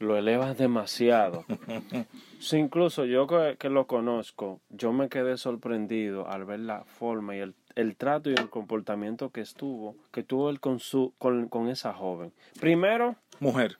lo 0.00 0.16
elevas 0.16 0.58
demasiado. 0.58 1.44
Sí, 2.40 2.56
incluso 2.56 3.04
yo 3.04 3.28
que, 3.28 3.54
que 3.56 3.68
lo 3.68 3.86
conozco, 3.86 4.60
yo 4.68 4.92
me 4.92 5.08
quedé 5.08 5.36
sorprendido 5.36 6.26
al 6.26 6.44
ver 6.44 6.58
la 6.58 6.82
forma 6.82 7.36
y 7.36 7.38
el, 7.38 7.54
el 7.76 7.96
trato 7.96 8.30
y 8.30 8.34
el 8.34 8.48
comportamiento 8.50 9.30
que 9.30 9.40
estuvo, 9.40 9.96
que 10.12 10.22
tuvo 10.22 10.50
él 10.50 10.60
con 10.60 10.78
su, 10.80 11.12
con, 11.18 11.48
con 11.48 11.68
esa 11.68 11.92
joven. 11.92 12.32
Primero, 12.60 13.16
Mujer. 13.40 13.78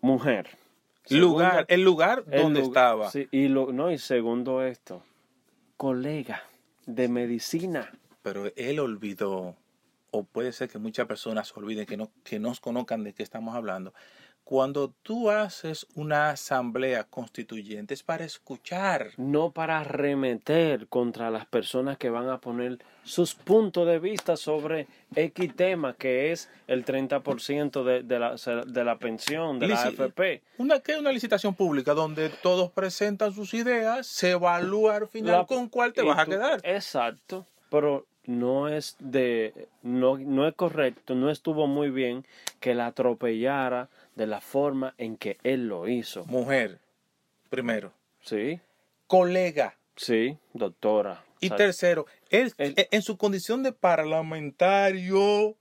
mujer. 0.00 0.48
Lugar, 1.10 1.66
el 1.68 1.82
lugar 1.82 2.24
El 2.30 2.42
donde 2.42 2.60
lugar- 2.60 2.84
estaba. 2.84 3.10
sí, 3.10 3.28
y 3.32 3.48
lo, 3.48 3.72
no, 3.72 3.90
y 3.90 3.98
segundo 3.98 4.62
esto, 4.62 5.02
colega 5.76 6.42
de 6.86 7.08
medicina. 7.08 7.90
Pero 8.22 8.52
él 8.56 8.78
olvidó, 8.78 9.56
o 10.12 10.24
puede 10.24 10.52
ser 10.52 10.68
que 10.68 10.78
muchas 10.78 11.06
personas 11.06 11.54
olviden 11.56 11.86
que 11.86 11.96
no, 11.96 12.10
que 12.24 12.38
nos 12.38 12.60
conozcan 12.60 13.02
de 13.04 13.12
qué 13.14 13.22
estamos 13.22 13.54
hablando. 13.56 13.92
Cuando 14.44 14.90
tú 15.02 15.30
haces 15.30 15.86
una 15.94 16.30
asamblea 16.30 17.04
constituyente 17.04 17.94
es 17.94 18.02
para 18.02 18.24
escuchar. 18.24 19.10
no 19.16 19.50
para 19.52 19.80
arremeter 19.80 20.88
contra 20.88 21.30
las 21.30 21.46
personas 21.46 21.96
que 21.96 22.10
van 22.10 22.28
a 22.28 22.38
poner 22.40 22.78
sus 23.04 23.34
puntos 23.34 23.86
de 23.86 23.98
vista 23.98 24.36
sobre 24.36 24.86
X 25.14 25.54
tema, 25.56 25.94
que 25.94 26.30
es 26.32 26.48
el 26.68 26.84
30% 26.84 27.82
de, 27.84 28.02
de, 28.02 28.18
la, 28.18 28.36
de 28.66 28.84
la 28.84 28.96
pensión, 28.98 29.58
de 29.58 29.68
la 29.68 29.82
AFP. 29.82 30.42
Una, 30.58 30.80
que 30.80 30.92
es 30.92 30.98
una 30.98 31.10
licitación 31.12 31.54
pública 31.54 31.94
donde 31.94 32.28
todos 32.28 32.70
presentan 32.70 33.32
sus 33.32 33.54
ideas, 33.54 34.06
se 34.06 34.30
evalúa 34.30 34.96
al 34.96 35.08
final 35.08 35.32
La- 35.40 35.46
con 35.46 35.68
cuál 35.68 35.92
te 35.92 36.02
vas 36.02 36.18
a 36.18 36.26
quedar. 36.26 36.60
Exacto. 36.62 37.46
Pero 37.70 38.06
no 38.26 38.68
es 38.68 38.94
de 39.00 39.66
no, 39.82 40.16
no 40.16 40.46
es 40.46 40.54
correcto, 40.54 41.14
no 41.16 41.28
estuvo 41.30 41.66
muy 41.66 41.90
bien 41.90 42.24
que 42.60 42.74
la 42.74 42.86
atropellara 42.86 43.88
de 44.14 44.26
la 44.28 44.40
forma 44.40 44.94
en 44.98 45.16
que 45.16 45.38
él 45.42 45.66
lo 45.66 45.88
hizo. 45.88 46.24
Mujer, 46.26 46.78
primero. 47.50 47.92
Sí, 48.20 48.60
Colega. 49.08 49.74
sí, 49.96 50.36
doctora. 50.52 51.24
Y 51.42 51.50
tercero, 51.50 52.06
él, 52.30 52.52
él- 52.58 52.74
e- 52.76 52.88
en 52.92 53.02
su 53.02 53.16
condición 53.16 53.62
de 53.62 53.72
parlamentario, 53.72 55.56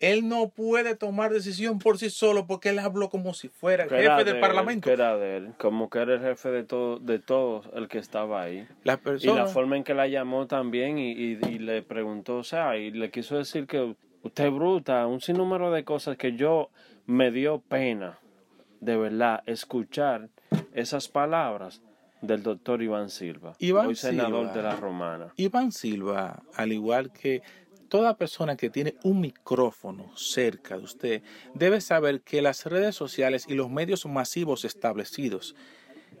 él 0.00 0.28
no 0.28 0.50
puede 0.50 0.96
tomar 0.96 1.32
decisión 1.32 1.78
por 1.78 1.98
sí 1.98 2.10
solo 2.10 2.46
porque 2.46 2.68
él 2.70 2.78
habló 2.78 3.08
como 3.08 3.32
si 3.32 3.48
fuera 3.48 3.84
el 3.84 3.90
jefe 3.90 4.18
de 4.18 4.24
del 4.24 4.34
él, 4.36 4.40
parlamento. 4.40 4.90
era 4.90 5.16
de 5.16 5.36
él, 5.38 5.52
como 5.58 5.88
que 5.88 6.00
era 6.00 6.14
el 6.14 6.20
jefe 6.20 6.50
de 6.50 6.64
todo, 6.64 6.98
de 6.98 7.18
todos 7.18 7.68
el 7.74 7.88
que 7.88 7.98
estaba 7.98 8.42
ahí. 8.42 8.66
Las 8.82 8.98
Y 9.22 9.28
la 9.28 9.46
forma 9.46 9.76
en 9.76 9.84
que 9.84 9.94
la 9.94 10.06
llamó 10.06 10.46
también 10.46 10.98
y, 10.98 11.12
y- 11.12 11.38
y 11.48 11.58
le 11.58 11.82
preguntó, 11.82 12.36
o 12.38 12.44
sea, 12.44 12.76
y 12.76 12.90
le 12.90 13.10
quiso 13.10 13.38
decir 13.38 13.66
que 13.66 13.94
usted 14.22 14.44
es 14.46 14.52
bruta, 14.52 15.06
un 15.06 15.20
sinnúmero 15.20 15.70
de 15.70 15.84
cosas 15.84 16.16
que 16.18 16.36
yo 16.36 16.70
me 17.06 17.30
dio 17.30 17.60
pena, 17.60 18.18
de 18.80 18.96
verdad, 18.98 19.42
escuchar 19.46 20.28
esas 20.74 21.08
palabras 21.08 21.80
del 22.26 22.42
doctor 22.42 22.82
Iván 22.82 23.10
Silva, 23.10 23.54
Iván 23.58 23.88
hoy 23.88 23.96
senador 23.96 24.46
Silva. 24.46 24.52
de 24.54 24.62
la 24.62 24.76
Romana. 24.76 25.32
Iván 25.36 25.72
Silva, 25.72 26.42
al 26.54 26.72
igual 26.72 27.12
que 27.12 27.42
toda 27.88 28.16
persona 28.16 28.56
que 28.56 28.70
tiene 28.70 28.96
un 29.04 29.20
micrófono 29.20 30.16
cerca 30.16 30.76
de 30.76 30.84
usted, 30.84 31.22
debe 31.54 31.80
saber 31.80 32.22
que 32.22 32.42
las 32.42 32.66
redes 32.66 32.94
sociales 32.94 33.46
y 33.48 33.54
los 33.54 33.70
medios 33.70 34.06
masivos 34.06 34.64
establecidos 34.64 35.54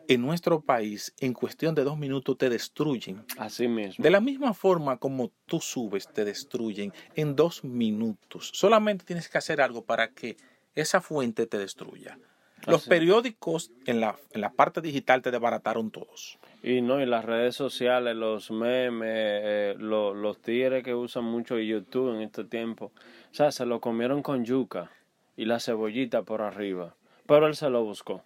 en 0.08 0.22
nuestro 0.22 0.60
país 0.60 1.14
en 1.18 1.32
cuestión 1.32 1.74
de 1.74 1.84
dos 1.84 1.98
minutos 1.98 2.36
te 2.38 2.48
destruyen. 2.48 3.24
Así 3.38 3.68
mismo. 3.68 4.02
De 4.02 4.10
la 4.10 4.20
misma 4.20 4.54
forma 4.54 4.98
como 4.98 5.32
tú 5.46 5.60
subes, 5.60 6.08
te 6.12 6.24
destruyen 6.24 6.92
en 7.14 7.34
dos 7.34 7.64
minutos. 7.64 8.50
Solamente 8.52 9.04
tienes 9.04 9.28
que 9.28 9.38
hacer 9.38 9.60
algo 9.60 9.84
para 9.84 10.10
que 10.10 10.36
esa 10.74 11.00
fuente 11.00 11.46
te 11.46 11.58
destruya. 11.58 12.18
Los 12.66 12.82
Así. 12.82 12.88
periódicos 12.90 13.70
en 13.86 14.00
la, 14.00 14.16
en 14.32 14.40
la 14.40 14.50
parte 14.52 14.80
digital 14.80 15.20
te 15.22 15.30
desbarataron 15.30 15.90
todos. 15.90 16.38
Y 16.62 16.80
no, 16.80 17.00
y 17.00 17.06
las 17.06 17.24
redes 17.24 17.54
sociales, 17.56 18.16
los 18.16 18.50
memes, 18.50 19.10
eh, 19.12 19.74
lo- 19.78 20.14
los 20.14 20.40
tigres 20.40 20.82
que 20.82 20.94
usan 20.94 21.24
mucho 21.24 21.58
YouTube 21.58 22.14
en 22.14 22.22
este 22.22 22.44
tiempo, 22.44 22.86
o 22.86 23.34
sea, 23.34 23.52
se 23.52 23.66
lo 23.66 23.80
comieron 23.80 24.22
con 24.22 24.44
yuca 24.44 24.90
y 25.36 25.44
la 25.44 25.60
cebollita 25.60 26.22
por 26.22 26.40
arriba. 26.42 26.94
Pero 27.26 27.46
él 27.46 27.54
se 27.56 27.68
lo 27.68 27.84
buscó. 27.84 28.22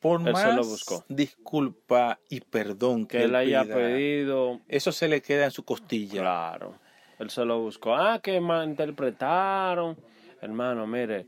Por 0.00 0.20
Él 0.28 0.36
se 0.36 0.46
lo 0.48 0.54
más 0.56 0.66
buscó. 0.68 1.04
disculpa 1.08 2.20
y 2.28 2.40
perdón 2.40 3.06
que, 3.06 3.18
Que 3.18 3.24
él 3.24 3.34
haya 3.34 3.64
pida, 3.64 3.74
pedido, 3.74 4.60
eso 4.68 4.92
se 4.92 5.08
le 5.08 5.20
queda 5.22 5.46
en 5.46 5.50
su 5.50 5.64
costilla. 5.64 6.20
claro, 6.20 6.74
él 7.18 7.30
se 7.30 7.44
lo 7.44 7.60
buscó. 7.60 7.94
Ah, 7.96 8.20
que 8.22 8.40
malinterpretaron. 8.40 9.96
Hermano, 10.40 10.86
mire, 10.86 11.26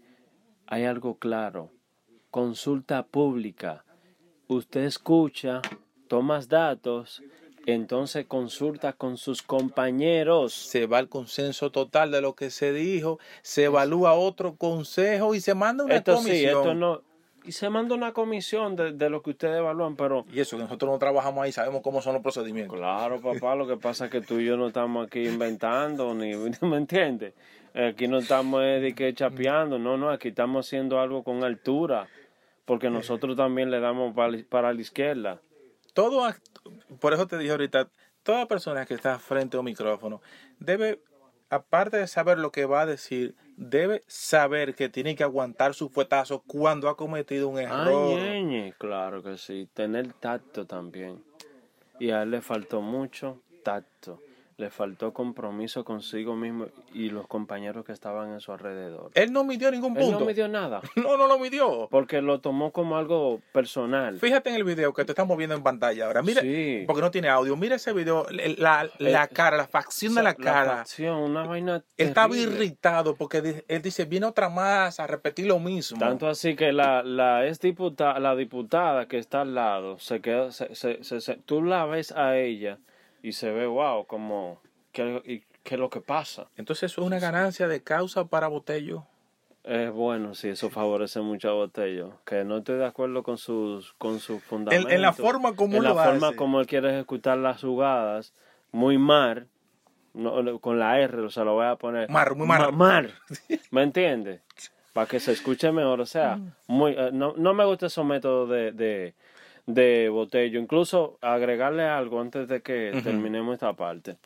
hay 0.66 0.84
algo 0.84 1.18
claro. 1.18 1.70
Consulta 2.30 3.02
pública. 3.02 3.84
Usted 4.46 4.82
escucha, 4.84 5.60
tomas 6.08 6.48
datos, 6.48 7.22
entonces 7.66 8.26
consulta 8.26 8.92
con 8.92 9.16
sus 9.16 9.42
compañeros. 9.42 10.52
Se 10.52 10.86
va 10.86 10.98
al 10.98 11.08
consenso 11.08 11.70
total 11.70 12.10
de 12.10 12.20
lo 12.20 12.34
que 12.34 12.50
se 12.50 12.72
dijo, 12.72 13.18
se 13.42 13.64
evalúa 13.64 14.14
otro 14.14 14.54
consejo 14.56 15.34
y 15.34 15.40
se 15.40 15.54
manda 15.54 15.84
una 15.84 15.96
Esto 15.96 16.14
comisión. 16.16 16.36
sí, 16.36 16.46
esto 16.46 16.74
no. 16.74 17.02
Y 17.42 17.52
se 17.52 17.70
manda 17.70 17.94
una 17.94 18.12
comisión 18.12 18.76
de, 18.76 18.92
de 18.92 19.08
lo 19.08 19.22
que 19.22 19.30
ustedes 19.30 19.58
evalúan, 19.58 19.96
pero 19.96 20.26
Y 20.30 20.40
eso, 20.40 20.56
que 20.56 20.62
nosotros 20.64 20.90
no 20.92 20.98
trabajamos 20.98 21.42
ahí, 21.42 21.52
sabemos 21.52 21.80
cómo 21.82 22.02
son 22.02 22.12
los 22.12 22.22
procedimientos. 22.22 22.76
claro, 22.76 23.18
papá, 23.20 23.54
lo 23.54 23.66
que 23.66 23.76
pasa 23.78 24.04
es 24.04 24.10
que 24.10 24.20
tú 24.20 24.40
y 24.40 24.44
yo 24.46 24.56
no 24.58 24.68
estamos 24.68 25.06
aquí 25.06 25.26
inventando, 25.26 26.14
ni 26.14 26.32
¿me 26.62 26.76
entiendes? 26.76 27.32
Aquí 27.72 28.08
no 28.08 28.18
estamos 28.18 28.62
eh, 28.62 28.80
de 28.80 28.94
que 28.94 29.14
chapeando, 29.14 29.78
no, 29.78 29.96
no, 29.96 30.10
aquí 30.10 30.28
estamos 30.28 30.66
haciendo 30.66 31.00
algo 31.00 31.22
con 31.22 31.42
altura, 31.42 32.08
porque 32.70 32.88
nosotros 32.88 33.36
también 33.36 33.72
le 33.72 33.80
damos 33.80 34.14
para, 34.14 34.72
la- 34.72 34.80
izquierda. 34.80 35.40
Todo, 35.92 36.32
por 37.00 37.12
eso 37.12 37.26
te 37.26 37.36
dije 37.36 37.50
ahorita, 37.50 37.88
toda 38.22 38.46
persona 38.46 38.86
que 38.86 38.94
está 38.94 39.18
frente 39.18 39.56
a 39.56 39.60
un 39.60 39.66
micrófono 39.66 40.22
debe, 40.60 41.00
aparte 41.48 41.96
de 41.96 42.06
saber 42.06 42.38
lo 42.38 42.52
que 42.52 42.66
va 42.66 42.82
a 42.82 42.86
decir, 42.86 43.34
debe 43.56 44.04
saber 44.06 44.76
que 44.76 44.88
tiene 44.88 45.16
que 45.16 45.24
aguantar 45.24 45.74
su 45.74 45.88
fuetazo 45.88 46.44
cuando 46.46 46.88
ha 46.88 46.96
cometido 46.96 47.48
un 47.48 47.58
error. 47.58 48.20
Ay, 48.20 48.44
ñeñe, 48.44 48.74
claro 48.78 49.20
que 49.20 49.36
sí, 49.36 49.68
tener 49.74 50.12
tacto 50.12 50.64
también. 50.64 51.24
Y 51.98 52.10
a 52.12 52.22
él 52.22 52.30
le 52.30 52.40
faltó 52.40 52.82
mucho 52.82 53.42
tacto, 53.64 54.22
le 54.60 54.70
faltó 54.70 55.12
compromiso 55.12 55.84
consigo 55.84 56.36
mismo 56.36 56.66
y 56.94 57.08
los 57.10 57.26
compañeros 57.26 57.84
que 57.84 57.92
estaban 57.92 58.32
en 58.32 58.40
su 58.40 58.52
alrededor. 58.52 59.10
Él 59.14 59.32
no 59.32 59.42
midió 59.42 59.70
ningún 59.70 59.96
Él 59.96 60.02
punto. 60.04 60.20
no 60.20 60.26
me 60.26 60.34
dio 60.34 60.46
nada, 60.48 60.80
no, 60.96 61.16
no 61.16 61.26
lo 61.26 61.38
midió. 61.38 61.88
porque 61.90 62.20
lo 62.20 62.40
tomó 62.40 62.70
como 62.70 62.96
algo 62.96 63.40
personal. 63.52 64.18
Fíjate 64.18 64.50
en 64.50 64.56
el 64.56 64.64
video 64.64 64.92
que 64.92 65.04
te 65.04 65.12
estamos 65.12 65.36
viendo 65.36 65.56
en 65.56 65.62
pantalla 65.62 66.06
ahora. 66.06 66.22
Mira, 66.22 66.42
Sí. 66.42 66.84
porque 66.86 67.02
no 67.02 67.10
tiene 67.10 67.28
audio. 67.28 67.56
Mira 67.56 67.76
ese 67.76 67.92
video, 67.92 68.26
la, 68.58 68.88
la 68.98 69.24
Eh, 69.24 69.28
cara, 69.32 69.56
la 69.56 69.66
facción 69.66 70.14
de 70.14 70.22
la 70.22 70.34
cara. 70.34 70.76
facción, 70.76 71.16
una 71.16 71.44
vaina 71.44 71.76
Él 71.96 72.08
estaba 72.08 72.36
irritado 72.36 73.14
porque 73.16 73.62
él 73.66 73.82
dice, 73.82 74.04
viene 74.04 74.26
otra 74.26 74.48
más 74.50 75.00
a 75.00 75.06
repetir 75.06 75.46
lo 75.46 75.58
mismo. 75.58 75.98
Tanto 75.98 76.28
así 76.28 76.54
que 76.54 76.72
la, 76.72 77.02
la 77.02 77.46
ex 77.46 77.60
diputada, 77.60 78.18
la 78.20 78.36
diputada 78.36 79.08
que 79.08 79.18
está 79.18 79.40
al 79.40 79.54
lado, 79.54 79.98
se 79.98 80.20
queda, 80.20 80.52
se, 80.52 80.74
se- 80.74 81.02
se- 81.02 81.20
se- 81.20 81.36
tú 81.36 81.62
la 81.62 81.86
ves 81.86 82.12
a 82.12 82.36
ella 82.36 82.78
y 83.22 83.32
se 83.32 83.50
ve, 83.50 83.66
wow, 83.66 84.06
como, 84.06 84.60
¿qué, 84.92 85.22
y 85.24 85.40
qué 85.62 85.74
es 85.74 85.80
lo 85.80 85.90
que 85.90 86.00
pasa? 86.00 86.48
Entonces 86.56 86.90
eso 86.92 87.00
es 87.02 87.06
una 87.06 87.18
ganancia 87.18 87.68
de 87.68 87.82
causa 87.82 88.24
para 88.26 88.48
Botello. 88.48 89.04
Es 89.62 89.90
bueno, 89.90 90.34
sí, 90.34 90.48
eso 90.48 90.70
favorece 90.70 91.20
mucho 91.20 91.50
a 91.50 91.52
Botello. 91.52 92.18
Que 92.24 92.44
no 92.44 92.58
estoy 92.58 92.78
de 92.78 92.86
acuerdo 92.86 93.22
con 93.22 93.36
sus, 93.36 93.92
con 93.94 94.18
sus 94.18 94.42
fundamentos. 94.42 94.90
en 94.90 95.02
la 95.02 95.12
forma 95.12 95.54
como 95.54 95.76
En 95.76 95.82
lo 95.84 95.94
la 95.94 96.02
forma 96.04 96.34
como 96.34 96.60
él 96.60 96.66
quiere 96.66 96.90
ejecutar 96.94 97.36
las 97.36 97.60
jugadas, 97.60 98.32
muy 98.72 98.96
mar, 98.96 99.46
no, 100.14 100.58
con 100.60 100.78
la 100.78 100.98
R, 100.98 101.20
o 101.20 101.30
sea, 101.30 101.44
lo 101.44 101.54
voy 101.54 101.66
a 101.66 101.76
poner. 101.76 102.08
Mar, 102.08 102.34
muy 102.34 102.46
mar. 102.46 102.60
Ma- 102.60 102.70
mar. 102.72 103.10
¿Me 103.70 103.82
entiendes? 103.82 104.40
Para 104.94 105.06
que 105.06 105.20
se 105.20 105.32
escuche 105.32 105.70
mejor. 105.72 106.00
O 106.00 106.06
sea, 106.06 106.36
Mm. 106.36 106.52
muy, 106.66 106.92
eh, 106.96 107.10
no, 107.12 107.34
no 107.36 107.52
me 107.54 107.64
gusta 107.66 107.86
esos 107.86 108.04
métodos 108.04 108.48
de, 108.48 108.72
de, 108.72 109.14
de 109.66 110.08
Botello. 110.08 110.60
Incluso 110.60 111.18
agregarle 111.20 111.84
algo 111.84 112.20
antes 112.20 112.48
de 112.48 112.62
que 112.62 113.00
terminemos 113.02 113.54
esta 113.54 113.72
parte. 113.74 114.16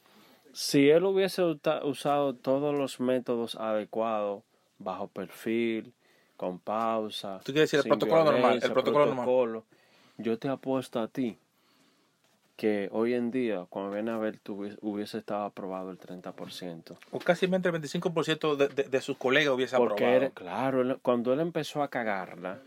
Si 0.53 0.89
él 0.89 1.05
hubiese 1.05 1.43
usado 1.83 2.35
todos 2.35 2.75
los 2.77 3.01
métodos 3.01 3.57
adecuados, 3.57 4.43
bajo 4.79 5.09
perfil, 5.09 5.93
con 6.37 6.59
pausa, 6.59 7.41
Tú 7.45 7.53
quieres 7.53 7.71
decir 7.71 7.81
el 7.85 7.89
protocolo 7.89 8.25
normal, 8.25 8.35
el 8.37 8.43
violencia, 8.43 8.73
protocolo 8.73 9.07
normal. 9.07 9.25
protocolo, 9.25 9.65
yo 10.19 10.39
te 10.39 10.49
apuesto 10.49 11.01
a 11.01 11.09
ti 11.09 11.39
que 12.57 12.89
hoy 12.93 13.15
en 13.15 13.31
día, 13.33 13.67
cuando 13.69 13.91
viene 13.93 14.13
a 14.13 14.17
ver, 14.19 14.39
tú 14.39 14.55
hubiese, 14.61 14.79
hubiese 14.81 15.19
estado 15.19 15.45
aprobado 15.45 15.91
el 15.91 15.99
30%. 15.99 16.97
O 17.11 17.19
casi 17.19 17.47
el 17.47 17.51
25% 17.53 18.55
de, 18.57 18.69
de- 18.69 18.85
de 18.85 19.01
sus 19.01 19.17
colegas 19.17 19.55
hubiese 19.55 19.77
Porque, 19.77 20.05
aprobado. 20.05 20.27
él- 20.27 20.33
claro, 20.33 20.83
él- 20.83 20.99
cuando 21.03 21.33
él 21.33 21.41
empezó 21.41 21.83
a 21.83 21.89
cagarla, 21.89 22.61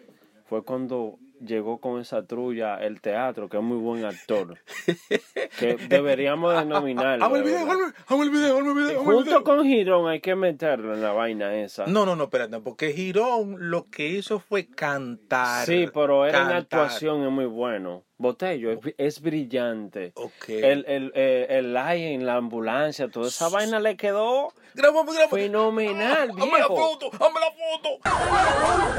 fue 0.50 0.64
cuando 0.64 1.18
llegó 1.40 1.80
con 1.80 2.00
esa 2.00 2.26
trulla 2.26 2.78
el 2.78 3.02
teatro, 3.02 3.50
que 3.50 3.58
es 3.58 3.64
muy 3.64 3.78
buen 3.78 4.06
actor. 4.06 4.58
que 5.60 5.76
deberíamos 5.90 6.54
denominarlo. 6.56 7.26
Hazme 7.26 7.40
el 7.40 7.44
de 7.44 7.50
video, 7.52 7.62
hazme 8.08 8.24
el 8.24 8.30
video, 8.30 8.58
hazme 8.58 8.72
el 8.72 8.88
video, 8.88 9.04
Junto 9.04 9.44
con 9.44 9.64
Girón 9.64 10.08
hay 10.08 10.20
que 10.20 10.36
meterlo 10.36 10.94
en 10.94 11.02
la 11.02 11.12
vaina 11.12 11.56
esa. 11.56 11.86
No, 11.88 12.06
no, 12.06 12.16
no, 12.16 12.26
espérate, 12.26 12.60
porque 12.60 12.94
Girón 12.94 13.70
lo 13.70 13.90
que 13.90 14.08
hizo 14.08 14.40
fue 14.40 14.68
cantar. 14.68 15.66
sí, 15.66 15.88
pero 15.94 16.26
él 16.26 16.36
en 16.36 16.42
actuación 16.42 17.24
es 17.24 17.32
muy 17.32 17.46
bueno. 17.46 18.04
Botello 18.20 18.72
es, 18.72 18.80
es 18.98 19.22
brillante. 19.22 20.12
Ok. 20.16 20.50
El, 20.50 20.86
el, 20.88 21.12
eh, 21.16 21.46
el 21.50 21.76
en 21.78 22.26
la 22.26 22.36
ambulancia, 22.36 23.10
toda 23.10 23.28
esa 23.28 23.50
vaina 23.50 23.80
le 23.80 23.96
quedó 23.96 24.54
Grábame, 24.74 25.14
grábame. 25.14 25.44
fenomenal, 25.44 26.30
Hazme 26.32 26.46
la 26.48 26.56
viejo. 26.58 26.76
foto, 26.76 27.12
hazme 27.14 27.40
la 27.40 27.52
foto. 27.52 28.98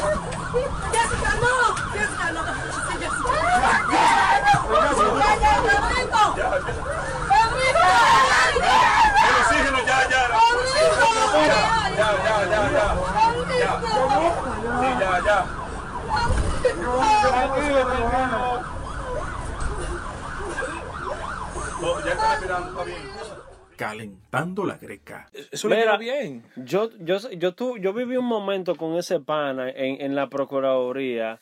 Jessica, 0.00 1.34
no! 1.40 1.74
Jessica, 1.92 2.32
no! 2.32 2.42
Jessica! 2.42 3.70
El 9.28 9.34
oxígeno 9.40 9.78
ya, 9.86 9.98
ya. 10.08 10.22
Ya, 11.32 11.46
ya, 11.46 11.79
ya, 12.00 12.08
ya. 13.60 13.72
Sí, 14.80 14.88
ya, 15.00 15.12
ya. 15.26 15.38
No, 21.80 22.00
ya 22.04 22.12
está 22.12 22.30
respirando, 22.30 22.68
está 22.70 22.84
bien. 22.84 23.02
Calentando 23.80 24.66
la 24.66 24.76
greca. 24.76 25.30
Eso 25.50 25.66
le 25.70 25.76
Mira, 25.78 25.96
bien. 25.96 26.42
Yo, 26.56 26.90
yo, 26.98 27.16
yo, 27.30 27.54
tu- 27.54 27.78
yo 27.78 27.94
viví 27.94 28.14
un 28.18 28.26
momento 28.26 28.74
con 28.76 28.94
ese 28.98 29.20
pana 29.20 29.70
en, 29.70 30.02
en 30.02 30.14
la 30.14 30.28
Procuraduría, 30.28 31.40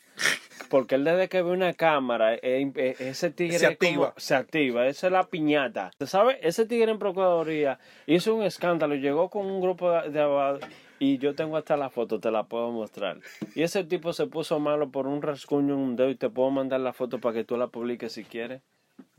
porque 0.69 0.95
él 0.95 1.03
desde 1.03 1.27
que 1.27 1.41
ve 1.41 1.51
una 1.51 1.73
cámara, 1.73 2.35
eh, 2.35 2.39
eh, 2.75 2.95
ese 2.99 3.29
tigre 3.31 3.59
Se 3.59 3.65
como- 3.75 4.05
activa. 4.05 4.13
se 4.15 4.35
activa, 4.35 4.87
esa 4.87 5.07
es 5.07 5.11
la 5.13 5.23
piñata. 5.25 5.89
¿Usted 5.91 6.05
sabe? 6.05 6.39
Ese 6.41 6.65
tigre 6.65 6.89
en 6.89 6.97
Procuraduría 6.97 7.77
hizo 8.07 8.33
un 8.33 8.43
escándalo, 8.43 8.95
llegó 8.95 9.29
con 9.29 9.45
un 9.45 9.59
grupo 9.59 9.91
de, 9.91 10.09
de 10.09 10.21
abogados, 10.21 10.61
y 10.97 11.17
yo 11.17 11.35
tengo 11.35 11.57
hasta 11.57 11.75
la 11.75 11.89
foto, 11.89 12.21
te 12.21 12.31
la 12.31 12.43
puedo 12.43 12.71
mostrar. 12.71 13.17
Y 13.53 13.63
ese 13.63 13.83
tipo 13.83 14.13
se 14.13 14.27
puso 14.27 14.61
malo 14.61 14.91
por 14.91 15.07
un 15.07 15.21
rasguño 15.21 15.73
en 15.73 15.79
un 15.81 15.95
dedo 15.97 16.09
y 16.09 16.15
te 16.15 16.29
puedo 16.29 16.51
mandar 16.51 16.79
la 16.79 16.93
foto 16.93 17.19
para 17.19 17.33
que 17.35 17.43
tú 17.43 17.57
la 17.57 17.67
publiques 17.67 18.13
si 18.13 18.23
quieres. 18.23 18.61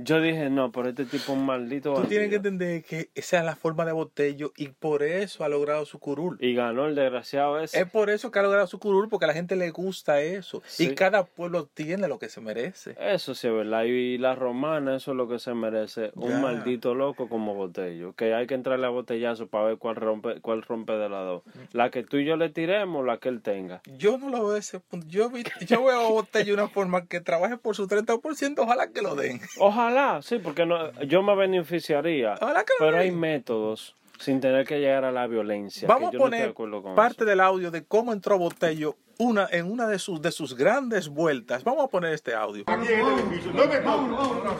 Yo 0.02 0.20
dije, 0.20 0.50
no, 0.50 0.72
pero 0.72 0.88
este 0.88 1.04
tipo 1.04 1.32
un 1.32 1.46
maldito 1.46 1.94
Tú 1.94 2.04
tienes 2.04 2.28
que 2.30 2.36
entender 2.36 2.82
que 2.82 3.10
esa 3.14 3.38
es 3.38 3.44
la 3.44 3.56
forma 3.56 3.84
de 3.84 3.92
Botello 3.92 4.52
y 4.56 4.68
por 4.68 5.02
eso 5.02 5.44
ha 5.44 5.48
logrado 5.48 5.84
su 5.84 5.98
curul. 5.98 6.38
Y 6.40 6.54
ganó 6.54 6.86
el 6.86 6.94
desgraciado 6.94 7.60
ese. 7.60 7.80
Es 7.80 7.90
por 7.90 8.10
eso 8.10 8.30
que 8.30 8.38
ha 8.38 8.42
logrado 8.42 8.66
su 8.66 8.78
curul, 8.78 9.08
porque 9.08 9.24
a 9.24 9.28
la 9.28 9.34
gente 9.34 9.56
le 9.56 9.70
gusta 9.70 10.20
eso. 10.20 10.62
Sí. 10.66 10.88
Y 10.88 10.94
cada 10.94 11.24
pueblo 11.24 11.66
tiene 11.66 12.08
lo 12.08 12.18
que 12.18 12.28
se 12.28 12.40
merece. 12.40 12.96
Eso 12.98 13.34
sí 13.34 13.48
es 13.48 13.52
verdad. 13.52 13.84
Y 13.84 14.18
la 14.18 14.34
romana, 14.34 14.96
eso 14.96 15.12
es 15.12 15.16
lo 15.16 15.28
que 15.28 15.38
se 15.38 15.54
merece. 15.54 16.12
Un 16.14 16.40
maldito 16.40 16.94
loco 16.94 17.28
como 17.28 17.54
Botello. 17.54 18.14
Que 18.14 18.34
hay 18.34 18.46
que 18.46 18.54
entrarle 18.54 18.86
a 18.86 18.90
botellazo 18.90 19.48
para 19.48 19.66
ver 19.66 19.78
cuál 19.78 19.96
rompe, 19.96 20.40
cuál 20.40 20.62
rompe 20.62 20.92
de 20.92 21.08
las 21.08 21.24
dos. 21.24 21.42
La 21.72 21.90
que 21.90 22.02
tú 22.02 22.18
y 22.18 22.24
yo 22.24 22.36
le 22.36 22.48
tiremos, 22.48 23.04
la 23.04 23.18
que 23.18 23.28
él 23.28 23.42
tenga. 23.42 23.82
Yo 23.96 24.18
no 24.18 24.28
lo 24.28 24.46
veo 24.46 24.56
ese 24.56 24.80
punto. 24.80 25.06
Yo, 25.08 25.30
yo 25.66 25.84
veo 25.84 26.00
a 26.00 26.10
Botello 26.10 26.56
de 26.56 26.62
una 26.62 26.68
forma 26.68 27.06
que 27.06 27.20
trabaje 27.20 27.56
por 27.56 27.76
su 27.76 27.86
30%, 27.86 28.54
ojalá 28.58 28.90
que 28.90 29.02
lo 29.02 29.14
den. 29.14 29.40
Ojalá, 29.58 29.89
sí, 30.22 30.38
porque 30.38 30.66
no, 30.66 30.92
yo 31.02 31.22
me 31.22 31.34
beneficiaría. 31.34 32.34
Ojalá 32.40 32.64
que 32.64 32.72
Pero 32.78 32.98
hay 32.98 33.10
métodos 33.10 33.96
sin 34.18 34.40
tener 34.40 34.66
que 34.66 34.78
llegar 34.78 35.04
a 35.04 35.12
la 35.12 35.26
violencia. 35.26 35.88
Vamos 35.88 36.10
a 36.10 36.12
no 36.12 36.18
poner 36.18 36.54
parte 36.94 37.22
eso. 37.22 37.24
del 37.24 37.40
audio 37.40 37.70
de 37.70 37.84
cómo 37.84 38.12
entró 38.12 38.38
Botello 38.38 38.96
una, 39.20 39.46
en 39.50 39.70
una 39.70 39.86
de 39.86 39.98
sus, 39.98 40.22
de 40.22 40.32
sus 40.32 40.56
grandes 40.56 41.08
vueltas. 41.08 41.62
Vamos 41.62 41.84
a 41.84 41.88
poner 41.88 42.14
este 42.14 42.34
audio. 42.34 42.64
Aquí 42.66 42.86
en 42.88 43.00
el 43.00 43.18
edificio. 43.18 43.52
No 43.52 43.66
me 43.66 43.76
toques, 43.76 44.08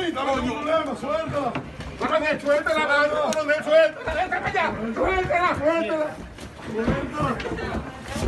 problema, 0.50 0.96
suéltala. 1.00 1.52
Coronel, 2.00 2.42
suéltala, 2.42 2.84
coronel, 3.32 3.64
suéltala. 3.64 4.12
Suéltala 4.12 4.46
allá. 4.46 4.66
Suéltala, 4.96 5.50
suéltala. 5.56 6.08
Suéltala. 6.66 7.36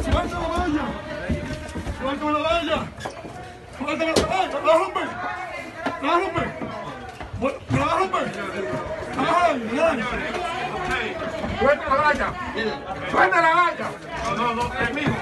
Suéltala 0.03 0.47
la 0.67 0.87
Suéltame 2.07 2.31
la 2.31 2.39
valla. 2.39 2.87
Suéltame 3.77 4.13
la 4.15 4.27
valla. 4.27 4.59
La 4.63 4.73
rompe. 4.77 5.03
La 6.01 6.13
rompe. 6.13 6.43
La 7.69 7.85
rompe. 7.97 8.21
La 9.17 9.89
rompe. 9.89 10.17
Suelta 11.59 11.89
la 11.89 11.95
valla. 11.97 12.33
Suelta 13.11 13.41
la 13.41 13.53
valla. 13.55 13.87
No, 14.23 14.31
no, 14.37 14.53
no, 14.55 14.73
es 14.73 14.93
mío. 14.93 15.13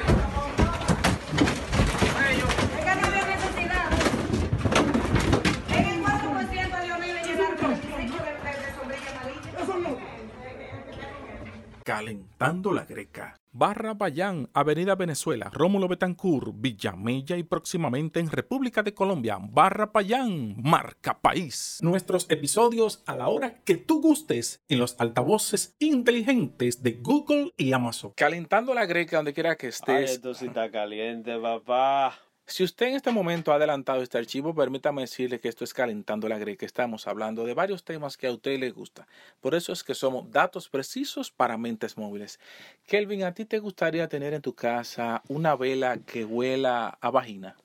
Calentando 11.83 12.71
la 12.71 12.85
greca. 12.85 13.35
Barra 13.57 13.97
Payán, 13.97 14.49
Avenida 14.53 14.95
Venezuela, 14.95 15.49
Rómulo 15.49 15.87
Betancourt, 15.87 16.51
Villamella 16.55 17.37
y 17.37 17.43
próximamente 17.43 18.19
en 18.19 18.29
República 18.29 18.83
de 18.83 18.93
Colombia, 18.93 19.37
Barra 19.39 19.93
Payán, 19.93 20.57
Marca 20.61 21.21
País. 21.21 21.79
Nuestros 21.81 22.29
episodios 22.29 23.01
a 23.05 23.15
la 23.15 23.29
hora 23.29 23.61
que 23.63 23.77
tú 23.77 24.01
gustes 24.01 24.61
en 24.67 24.79
los 24.79 24.99
altavoces 24.99 25.73
inteligentes 25.79 26.83
de 26.83 26.99
Google 27.01 27.53
y 27.55 27.71
Amazon. 27.71 28.11
Calentando 28.17 28.73
la 28.73 28.85
greca 28.85 29.15
donde 29.15 29.33
quiera 29.33 29.55
que 29.55 29.67
Ay, 29.67 29.69
estés. 29.69 30.11
esto 30.11 30.33
sí 30.33 30.47
está 30.47 30.69
caliente, 30.69 31.39
papá. 31.39 32.13
Si 32.47 32.63
usted 32.63 32.87
en 32.87 32.95
este 32.95 33.09
momento 33.09 33.51
ha 33.51 33.55
adelantado 33.55 34.03
este 34.03 34.19
archivo, 34.19 34.53
permítame 34.53 35.01
decirle 35.01 35.39
que 35.39 35.49
esto 35.49 35.63
es 35.63 35.73
Calentando 35.73 36.29
la 36.29 36.37
Greca. 36.37 36.63
Estamos 36.63 37.07
hablando 37.07 37.43
de 37.43 37.55
varios 37.55 37.83
temas 37.83 38.17
que 38.17 38.27
a 38.27 38.31
usted 38.31 38.59
le 38.59 38.69
gusta. 38.69 39.07
Por 39.41 39.55
eso 39.55 39.73
es 39.73 39.83
que 39.83 39.95
somos 39.95 40.29
datos 40.29 40.69
precisos 40.69 41.31
para 41.31 41.57
mentes 41.57 41.97
móviles. 41.97 42.39
Kelvin, 42.85 43.23
¿a 43.23 43.33
ti 43.33 43.45
te 43.45 43.57
gustaría 43.57 44.07
tener 44.07 44.35
en 44.35 44.43
tu 44.43 44.53
casa 44.53 45.23
una 45.27 45.55
vela 45.55 45.97
que 45.97 46.23
huela 46.23 46.99
a 47.01 47.09
vagina? 47.09 47.55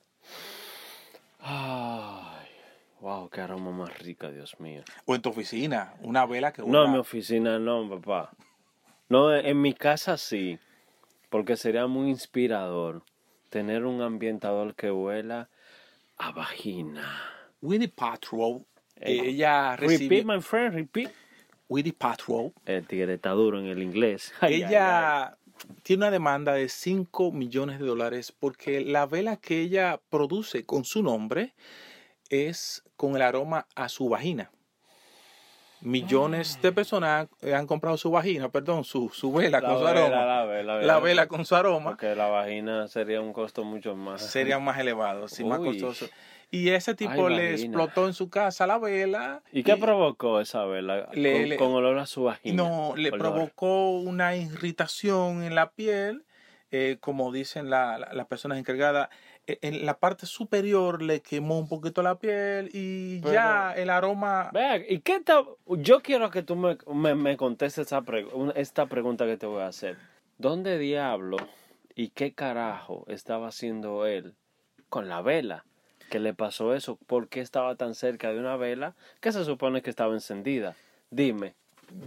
Ay, 1.41 2.49
wow, 3.01 3.29
qué 3.29 3.43
aroma 3.43 3.73
más 3.73 3.99
rica, 3.99 4.31
Dios 4.31 4.59
mío. 4.61 4.83
¿O 5.05 5.15
en 5.15 5.21
tu 5.21 5.29
oficina? 5.29 5.93
Una 6.01 6.25
vela 6.25 6.55
que 6.55 6.63
No, 6.63 6.69
huela 6.69 6.85
en 6.87 6.93
mi 6.93 6.99
oficina 6.99 7.59
no, 7.59 7.87
papá. 7.87 8.31
No, 9.11 9.35
en 9.37 9.61
mi 9.61 9.75
casa 9.75 10.17
sí, 10.17 10.59
porque 11.29 11.59
sería 11.59 11.87
muy 11.87 12.09
inspirador 12.09 13.03
tener 13.51 13.85
un 13.85 14.01
ambientador 14.01 14.75
que 14.75 14.91
huela 14.91 15.51
a 16.17 16.33
vagina. 16.33 17.23
Winnie 17.61 17.89
Patrol. 17.89 18.65
Eh, 18.97 19.21
ella 19.25 19.77
Repeat, 19.77 20.01
recibió... 20.01 20.25
my 20.25 20.41
friend, 20.41 20.75
repeat. 20.75 21.11
Winnie 21.69 21.93
Patrol. 21.93 22.53
El 22.65 22.87
tigre 22.87 23.15
está 23.15 23.31
duro 23.31 23.59
en 23.59 23.67
el 23.67 23.83
inglés. 23.83 24.33
Ay, 24.41 24.55
ay, 24.55 24.63
ay. 24.63 24.69
ella 24.69 25.37
tiene 25.83 26.05
una 26.05 26.11
demanda 26.11 26.55
de 26.55 26.69
5 26.69 27.33
millones 27.33 27.79
de 27.79 27.87
dólares 27.87 28.33
porque 28.33 28.81
la 28.81 29.07
vela 29.07 29.37
que 29.37 29.61
ella 29.61 30.01
produce 30.09 30.65
con 30.65 30.85
su 30.85 31.03
nombre 31.03 31.55
es 32.31 32.83
con 32.97 33.17
el 33.17 33.23
aroma 33.23 33.67
a 33.75 33.89
su 33.89 34.09
vagina. 34.09 34.51
Millones 35.83 36.61
de 36.61 36.73
personas 36.73 37.29
han 37.55 37.67
comprado 37.67 37.97
su 37.97 38.11
vagina, 38.11 38.49
perdón, 38.51 38.85
su, 38.85 39.09
su 39.11 39.33
vela 39.33 39.61
La 39.61 39.69
con 39.69 39.79
su 39.79 39.85
vela, 39.85 40.01
aroma. 40.07 40.27
la 40.27 40.45
vela, 40.45 40.83
La 40.83 40.99
vela 40.99 41.27
con 41.27 41.45
su 41.45 41.55
aroma 41.55 41.91
Porque 41.91 42.15
la 42.15 42.27
vagina 42.29 42.87
sería 42.89 43.21
un 43.21 43.33
costo 43.33 43.65
mucho 43.65 43.97
más. 43.97 44.21
sería 44.23 44.59
más 44.59 44.79
elevado, 44.79 45.27
sí, 45.29 45.45
más 45.45 45.59
costoso. 45.61 46.07
Y 46.53 46.71
ese 46.71 46.95
tipo 46.95 47.29
Ay, 47.29 47.37
le 47.37 47.51
explotó 47.53 48.07
en 48.09 48.13
su 48.13 48.29
casa 48.29 48.67
la 48.67 48.77
vela. 48.79 49.41
¿Y 49.53 49.63
qué 49.63 49.77
provocó 49.77 50.41
esa 50.41 50.65
vela? 50.65 51.09
Le- 51.13 51.33
con, 51.41 51.49
le- 51.49 51.57
con 51.57 51.73
olor 51.73 51.99
a 51.99 52.07
su 52.07 52.25
vagina. 52.25 52.57
No, 52.63 52.95
le 52.97 53.11
Olor. 53.11 53.19
provocó 53.21 53.91
una 54.01 54.35
irritación 54.35 55.45
en 55.45 55.55
la 55.55 55.71
piel, 55.71 56.25
eh, 56.73 56.99
como 57.01 57.31
dicen 57.33 57.71
la- 57.71 57.99
la- 57.99 58.13
las 58.13 58.27
personas 58.27 58.59
encargadas. 58.59 59.09
Eh, 59.47 59.59
En 59.63 59.85
la 59.87 59.99
parte 59.99 60.27
superior 60.27 61.03
le 61.03 61.21
quemó 61.21 61.59
un 61.59 61.69
poquito 61.69 62.03
la 62.03 62.19
piel 62.19 62.71
y 62.73 63.21
Pero- 63.21 63.33
ya 63.35 63.73
el 63.75 63.91
aroma... 63.91 64.51
Vea, 64.53 64.77
¿y 64.89 65.01
qué 65.01 65.21
tal? 65.21 65.45
Yo 65.67 66.01
quiero 66.01 66.31
que 66.31 66.43
tú 66.43 66.57
me, 66.57 66.77
me, 66.93 67.15
me 67.15 67.37
contestes 67.37 67.91
preg- 67.93 68.33
una- 68.33 68.53
esta 68.53 68.87
pregunta 68.87 69.27
que 69.27 69.37
te 69.37 69.47
voy 69.47 69.63
a 69.63 69.67
hacer. 69.69 69.97
¿Dónde 70.39 70.79
diablo 70.79 71.37
y 71.95 72.09
qué 72.09 72.33
carajo 72.33 73.05
estaba 73.09 73.49
haciendo 73.49 74.07
él 74.07 74.35
con 74.89 75.09
la 75.09 75.21
vela? 75.23 75.65
¿Qué 76.11 76.19
le 76.19 76.35
pasó 76.35 76.75
eso? 76.75 76.97
¿Por 77.07 77.29
qué 77.29 77.41
estaba 77.41 77.77
tan 77.77 77.95
cerca 77.95 78.33
de 78.33 78.39
una 78.41 78.57
vela 78.57 78.95
que 79.21 79.31
se 79.33 79.45
supone 79.45 79.81
que 79.83 79.91
estaba 79.91 80.13
encendida? 80.15 80.75
Dime. 81.11 81.55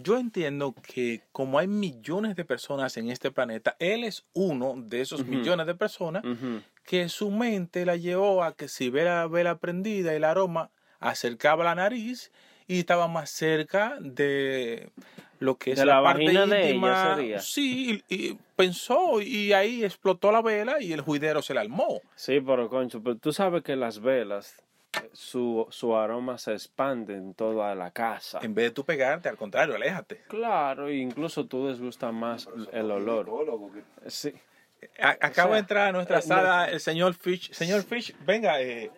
Yo 0.02 0.18
entiendo 0.18 0.74
que 0.82 1.22
como 1.34 1.60
hay 1.60 1.68
millones 1.68 2.36
de 2.38 2.46
personas 2.46 2.96
en 2.98 3.10
este 3.10 3.32
planeta, 3.32 3.76
él 3.80 4.04
es 4.06 4.26
uno 4.34 4.76
de 4.78 5.02
esos 5.02 5.26
millones 5.26 5.68
de 5.68 5.76
personas. 5.76 6.24
Que 6.86 7.10
su 7.10 7.32
mente 7.32 7.86
la 7.86 7.96
llevó 7.96 8.44
a 8.44 8.56
que 8.56 8.68
si 8.68 8.90
ve 8.90 9.04
la 9.06 9.28
vela 9.28 9.58
prendida, 9.58 10.14
el 10.14 10.24
aroma 10.24 10.70
acercaba 11.00 11.64
la 11.64 11.76
nariz 11.76 12.32
y 12.68 12.80
estaba 12.80 13.08
más 13.08 13.30
cerca 13.30 13.98
de 14.00 14.90
lo 15.40 15.58
que 15.58 15.72
es 15.72 15.80
De 15.80 15.86
la, 15.86 15.96
la 16.02 16.04
parte 16.04 16.24
de 16.24 16.32
ella 16.32 16.44
íntima. 16.70 17.16
sería. 17.16 17.40
Sí, 17.40 18.02
y, 18.10 18.16
y 18.16 18.38
pensó 18.56 19.20
y 19.22 19.52
ahí 19.54 19.84
explotó 19.84 20.32
la 20.32 20.42
vela 20.42 20.82
y 20.82 20.94
el 20.94 21.02
juidero 21.02 21.42
se 21.42 21.54
la 21.54 21.62
armó. 21.62 22.02
Sí, 22.16 22.40
pero 22.40 22.70
concho, 22.70 23.02
pero 23.04 23.18
tú 23.18 23.34
sabes 23.34 23.64
que 23.64 23.76
las 23.76 24.00
velas, 24.00 24.56
eh, 25.02 25.10
su, 25.12 25.68
su 25.72 25.96
aroma 25.98 26.38
se 26.38 26.54
expande 26.54 27.16
en 27.16 27.34
toda 27.34 27.76
la 27.76 27.92
casa. 27.92 28.40
En 28.42 28.54
vez 28.54 28.66
de 28.66 28.72
tú 28.72 28.86
pegarte, 28.86 29.28
al 29.28 29.36
contrario, 29.36 29.76
aléjate. 29.76 30.22
Claro, 30.30 30.88
e 30.88 30.96
incluso 30.96 31.46
tú 31.46 31.68
desgusta 31.68 32.12
más 32.14 32.48
el 32.72 32.92
olor. 32.92 33.30
Sí. 34.08 34.34
Acaba 35.00 35.32
sea, 35.34 35.54
de 35.54 35.60
entrar 35.60 35.88
a 35.88 35.92
nuestra 35.92 36.20
eh, 36.20 36.22
sala 36.22 36.66
el 36.70 36.80
señor 36.80 37.14
Fish. 37.14 37.52
Señor 37.54 37.84
Fish, 37.84 38.16
venga, 38.26 38.62
eh, 38.62 38.92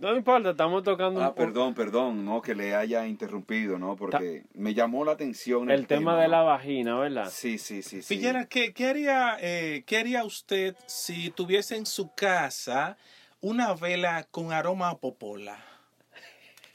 No 0.00 0.14
importa, 0.14 0.50
estamos 0.50 0.82
tocando 0.82 1.22
Ah, 1.22 1.28
un- 1.30 1.34
perdón, 1.34 1.74
perdón, 1.74 2.24
no 2.24 2.42
que 2.42 2.54
le 2.54 2.74
haya 2.74 3.06
interrumpido, 3.06 3.78
¿no? 3.78 3.96
Porque 3.96 4.44
me 4.52 4.74
llamó 4.74 5.04
la 5.04 5.12
atención 5.12 5.70
el 5.70 5.86
tema 5.86 6.20
de 6.20 6.28
la 6.28 6.42
vagina, 6.42 6.98
¿verdad? 6.98 7.30
Sí, 7.30 7.56
sí, 7.58 7.82
sí, 7.82 8.02
sí. 8.02 8.20
¿qué, 8.50 8.74
qué 8.74 8.86
haría, 8.86 9.38
eh, 9.40 9.84
¿qué 9.86 9.96
haría 9.98 10.24
usted 10.24 10.76
si 10.86 11.30
tuviese 11.30 11.76
en 11.76 11.86
su 11.86 12.12
casa 12.14 12.98
una 13.40 13.72
vela 13.74 14.26
con 14.30 14.52
aroma 14.52 14.90
a 14.90 14.98
popola? 14.98 15.56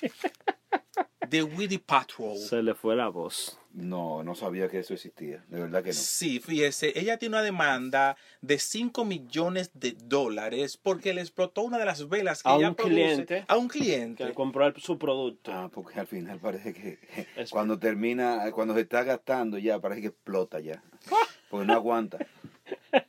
De 1.30 1.44
Woody 1.44 1.78
Patrol. 1.78 2.38
Se 2.38 2.62
le 2.62 2.74
fue 2.76 2.96
la 2.96 3.08
voz. 3.10 3.60
No, 3.74 4.24
no 4.24 4.36
sabía 4.36 4.70
que 4.70 4.78
eso 4.80 4.94
existía, 4.94 5.44
de 5.48 5.60
verdad 5.62 5.82
que 5.82 5.90
no. 5.90 5.96
Sí, 5.96 6.40
fíjese, 6.40 6.94
ella 6.98 7.18
tiene 7.18 7.36
una 7.38 7.44
demanda 7.44 8.16
de 8.42 8.60
5 8.60 9.04
millones 9.04 9.72
de 9.74 9.98
dólares 10.06 10.78
porque 10.78 11.12
le 11.16 11.22
explotó 11.22 11.64
una 11.64 11.80
de 11.80 11.86
las 11.86 12.08
velas 12.08 12.44
que 12.44 12.50
A 12.50 12.56
ella 12.58 12.70
un 12.70 12.76
produce 12.76 12.94
cliente. 12.96 13.46
a 13.48 13.58
un 13.58 13.68
cliente. 13.68 14.28
Que 14.28 14.34
compró 14.34 14.68
el- 14.68 14.76
su 14.80 15.00
producto. 15.00 15.52
Ah, 15.52 15.72
porque 15.74 16.00
al 16.00 16.06
final 16.06 16.40
parece 16.40 16.72
que 16.74 17.00
Es- 17.36 17.50
cuando 17.50 17.80
termina, 17.80 18.50
cuando 18.52 18.76
se 18.76 18.82
está 18.82 19.04
gastando 19.04 19.58
ya, 19.58 19.80
parece 19.80 20.02
que 20.02 20.08
explota 20.08 20.60
ya. 20.60 20.84
Porque 21.50 21.66
no 21.68 21.74
aguanta. 21.74 22.18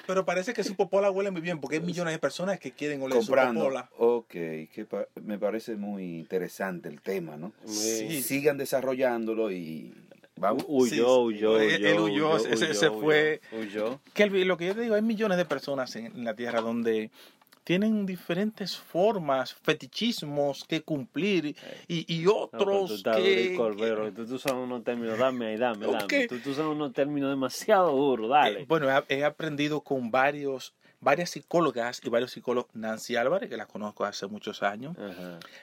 Pero 0.06 0.24
parece 0.26 0.52
que 0.52 0.64
su 0.64 0.74
popola 0.76 1.10
huele 1.10 1.30
muy 1.30 1.40
bien 1.40 1.60
porque 1.60 1.76
hay 1.76 1.82
millones 1.82 2.12
de 2.12 2.18
personas 2.18 2.58
que 2.58 2.72
quieren 2.72 3.00
oler 3.00 3.16
Comprando. 3.18 3.60
su 3.60 3.66
popola. 3.66 3.90
Ok, 3.96 4.28
que 4.30 4.86
pa- 4.88 5.06
me 5.22 5.38
parece 5.38 5.76
muy 5.76 6.18
interesante 6.18 6.88
el 6.90 7.00
tema, 7.00 7.36
¿no? 7.38 7.52
Sí. 7.66 8.22
Sigan 8.22 8.58
desarrollándolo 8.58 9.50
y 9.50 9.94
vamos. 10.36 10.64
Huyó, 10.68 11.20
huyó, 11.22 11.58
Él- 11.60 11.76
huyó. 11.76 11.88
él 11.88 12.00
huyó, 12.00 12.34
huyó, 12.34 12.36
ese 12.36 12.88
huyó, 12.88 13.00
fue- 13.00 13.40
Huyó. 13.52 14.00
Kelvin, 14.12 14.48
lo 14.48 14.56
que 14.56 14.66
yo 14.66 14.74
te 14.74 14.80
digo, 14.82 14.94
hay 14.94 15.02
millones 15.02 15.38
de 15.38 15.44
personas 15.44 15.94
en, 15.96 16.06
en 16.06 16.24
la 16.24 16.34
Tierra 16.34 16.60
donde 16.60 17.10
tienen 17.64 18.04
diferentes 18.04 18.76
formas, 18.76 19.54
fetichismos 19.54 20.64
que 20.64 20.82
cumplir 20.82 21.56
y, 21.88 22.14
y 22.14 22.22
No, 22.24 22.48
pero 22.52 22.64
tú 22.64 22.70
otros 22.84 23.02
que... 23.16 23.54
Corbero. 23.56 24.12
Tú, 24.12 24.26
tú 24.26 24.34
usas 24.34 24.52
unos 24.52 24.84
términos, 24.84 25.18
dame 25.18 25.56
dame, 25.56 25.86
dame. 25.86 26.04
Ok. 26.04 26.12
Tú, 26.28 26.38
tú 26.40 26.50
usas 26.50 26.66
unos 26.66 26.92
términos 26.92 27.30
demasiado 27.30 27.90
duros, 27.96 28.28
dale. 28.28 28.60
Eh, 28.62 28.64
bueno, 28.68 28.86
he, 29.08 29.16
he 29.16 29.24
aprendido 29.24 29.80
con 29.80 30.10
varios, 30.10 30.74
varias 31.04 31.30
psicólogas 31.30 32.00
y 32.02 32.08
varios 32.08 32.32
psicólogos, 32.32 32.70
Nancy 32.74 33.16
Álvarez, 33.16 33.48
que 33.48 33.56
la 33.56 33.66
conozco 33.66 34.04
hace 34.04 34.26
muchos 34.26 34.62
años, 34.62 34.96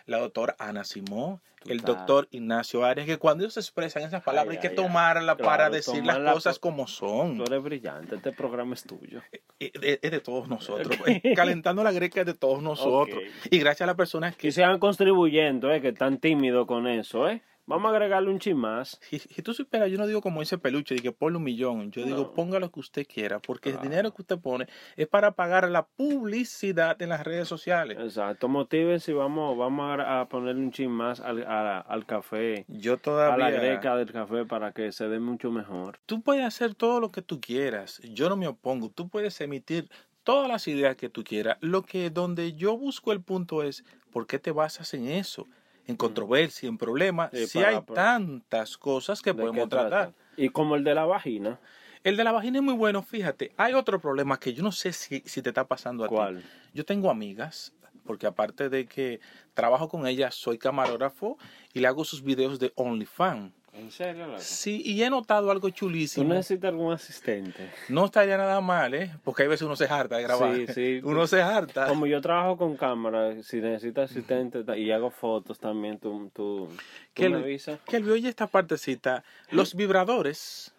la 0.06 0.20
doctora 0.20 0.56
Ana 0.60 0.84
Simón, 0.84 1.42
el 1.66 1.82
doctor 1.82 2.28
Ignacio 2.32 2.84
Arias, 2.86 3.06
que 3.06 3.18
cuando 3.18 3.44
ellos 3.44 3.58
expresan 3.58 4.04
esas 4.04 4.24
palabras 4.24 4.52
Ay, 4.52 4.58
hay 4.58 4.62
que 4.62 4.70
ay. 4.70 4.76
tomarlas 4.76 5.36
para 5.36 5.58
Claro, 5.58 5.74
decir 5.76 5.98
las 6.06 6.16
tomarla 6.16 6.34
cosas 6.34 6.58
como 6.60 6.88
son. 6.88 7.38
Tú 7.38 7.44
eres 7.44 7.62
brillante, 7.62 8.16
este 8.16 8.32
programa 8.32 8.74
es 8.74 8.84
tuyo. 8.84 9.22
Eh, 9.32 9.72
eh, 9.82 10.00
Es 10.02 10.12
de 10.12 10.20
todos 10.22 10.48
nosotros. 10.48 10.98
Eh, 11.06 11.34
Calentando 11.36 11.84
la 11.84 11.92
greca 11.92 12.22
es 12.22 12.26
de 12.26 12.34
todos 12.34 12.64
nosotros. 12.64 13.20
Y 13.52 13.60
gracias 13.60 13.82
a 13.82 13.86
las 13.88 13.96
personas 13.96 14.36
que... 14.36 14.48
Que 14.48 14.52
sigan 14.52 14.80
contribuyendo, 14.80 15.72
eh, 15.72 15.82
que 15.82 15.90
están 15.90 16.18
tímidos 16.18 16.66
con 16.66 16.88
eso, 16.88 17.30
eh. 17.30 17.44
Vamos 17.72 17.92
a 17.92 17.96
agregarle 17.96 18.30
un 18.30 18.40
chin 18.40 18.58
más. 18.58 19.00
Y 19.12 19.42
tú 19.42 19.54
supieras, 19.54 19.90
yo 19.90 19.98
no 19.98 20.06
digo 20.08 20.22
como 20.22 20.40
dice 20.42 20.58
Peluche, 20.58 20.96
de 20.96 21.02
que 21.02 21.12
ponle 21.12 21.38
un 21.38 21.44
millón. 21.44 21.92
Yo 21.92 22.04
digo, 22.06 22.34
ponga 22.34 22.60
lo 22.60 22.72
que 22.72 22.80
usted 22.80 23.08
quiera, 23.08 23.40
porque 23.40 23.70
el 23.72 23.80
dinero 23.82 24.14
que 24.14 24.22
usted 24.22 24.38
pone 24.40 24.68
es 24.96 25.08
para 25.08 25.32
pagar 25.32 25.70
la 25.70 25.88
publicidad 25.88 27.02
en 27.02 27.10
las 27.10 27.24
redes 27.24 27.48
sociales. 27.48 27.98
Exacto, 28.00 28.48
motívense 28.48 29.12
y 29.12 29.14
vamos, 29.16 29.58
vamos 29.58 30.00
a, 30.00 30.22
a 30.22 30.30
ponerle 30.30 30.62
un 30.62 30.72
chin 30.72 30.92
más 30.92 31.20
al, 31.20 31.44
a- 31.44 31.80
al 31.80 32.06
café, 32.06 32.66
Yo 32.68 32.94
a 32.94 32.98
todavía... 32.98 33.50
la 33.50 33.52
greca 33.52 33.96
del 33.96 34.12
café 34.12 34.46
para 34.46 34.72
que 34.74 34.92
se 34.92 35.08
dé 35.10 35.20
mucho 35.20 35.52
mejor. 35.52 36.00
Tú 36.06 36.22
puedes 36.22 36.44
hacer 36.46 36.76
todo 36.76 37.00
lo 37.00 37.12
que 37.12 37.22
tú 37.22 37.40
quieras. 37.42 38.00
Yo 38.04 38.30
no 38.30 38.36
me 38.38 38.48
opongo. 38.48 38.90
Tú 38.90 39.10
puedes 39.10 39.40
emitir 39.42 39.90
todas 40.24 40.48
las 40.48 40.68
ideas 40.68 40.96
que 40.96 41.10
tú 41.10 41.24
quieras. 41.24 41.58
Lo 41.62 41.82
que 41.84 42.10
donde 42.10 42.54
yo 42.54 42.78
busco 42.78 43.12
el 43.12 43.22
punto 43.22 43.64
es, 43.64 43.84
¿por 44.12 44.28
qué 44.28 44.40
te 44.40 44.52
basas 44.52 44.94
en 44.94 45.08
eso? 45.08 45.48
En 45.88 45.96
controversia, 45.96 46.70
en 46.70 46.78
problemas. 46.78 47.32
Sí, 47.34 47.48
si 47.48 47.60
hay 47.60 47.82
tantas 47.94 48.78
cosas 48.78 49.22
que 49.22 49.34
¿De 49.34 49.42
podemos 49.42 49.68
tratar. 49.68 50.14
Y 50.38 50.50
como 50.50 50.76
el 50.76 50.84
de 50.84 50.96
la 50.96 51.06
vagina, 51.06 51.60
El 52.04 52.18
de 52.18 52.24
la 52.24 52.32
vagina 52.32 52.60
es 52.60 52.64
muy 52.64 52.74
bueno, 52.74 53.04
fíjate. 53.04 53.52
Hay 53.58 53.74
otro 53.74 54.00
problema 54.00 54.40
que 54.40 54.54
yo 54.54 54.64
no 54.64 54.72
sé 54.72 54.92
si, 54.94 55.22
si 55.26 55.42
te 55.42 55.50
está 55.50 55.68
pasando 55.68 56.04
a 56.04 56.08
ti. 56.08 56.16
¿cuál? 56.16 56.44
Yo 56.74 56.84
tengo 56.84 57.12
amigas, 57.12 57.74
porque 58.06 58.26
aparte 58.26 58.70
de 58.70 58.88
que 58.88 59.20
trabajo 59.54 59.88
con 59.88 60.08
ellas, 60.08 60.34
soy 60.34 60.58
camarógrafo 60.58 61.38
y 61.74 61.80
le 61.80 61.88
hago 61.88 62.04
sus 62.04 62.24
videos 62.24 62.60
de 62.60 62.72
OnlyFans. 62.76 63.54
¿En 63.74 63.90
serio, 63.90 64.28
loco? 64.28 64.40
Sí, 64.42 64.82
y 64.86 65.02
he 65.02 65.10
notado 65.10 65.50
algo 65.50 65.70
¿Tú 65.70 65.76
chulísimo. 65.76 66.34
necesitas 66.34 66.70
algún 66.70 66.92
asistente? 66.92 67.72
No 67.88 68.06
estaría 68.06 68.36
nada 68.38 68.60
mal, 68.60 68.94
¿eh? 68.94 69.12
Porque 69.24 69.44
hay 69.44 69.48
veces 69.50 69.66
uno 69.66 69.78
se 69.78 69.86
harta 69.86 70.18
de 70.18 70.24
grabar. 70.24 70.54
Sí, 70.56 70.68
sí. 70.74 71.02
Uno 71.06 71.26
se 71.26 71.42
harta. 71.42 71.88
Como 71.88 72.06
yo 72.06 72.20
trabajo 72.20 72.58
con 72.58 72.76
cámara, 72.76 73.42
si 73.44 73.62
necesitas 73.62 74.12
asistente 74.12 74.64
y 74.78 74.92
hago 74.92 75.10
fotos 75.10 75.58
también, 75.58 76.00
tú, 76.00 76.30
tú, 76.34 76.68
tú 76.68 76.78
Que 77.14 77.30
me 77.30 77.38
el- 77.38 77.44
avisas. 77.44 77.80
Que 77.86 77.98
el 77.98 78.12
oye 78.12 78.28
esta 78.28 78.48
partecita. 78.48 79.24
Los 79.52 79.74
vibradores, 79.74 80.74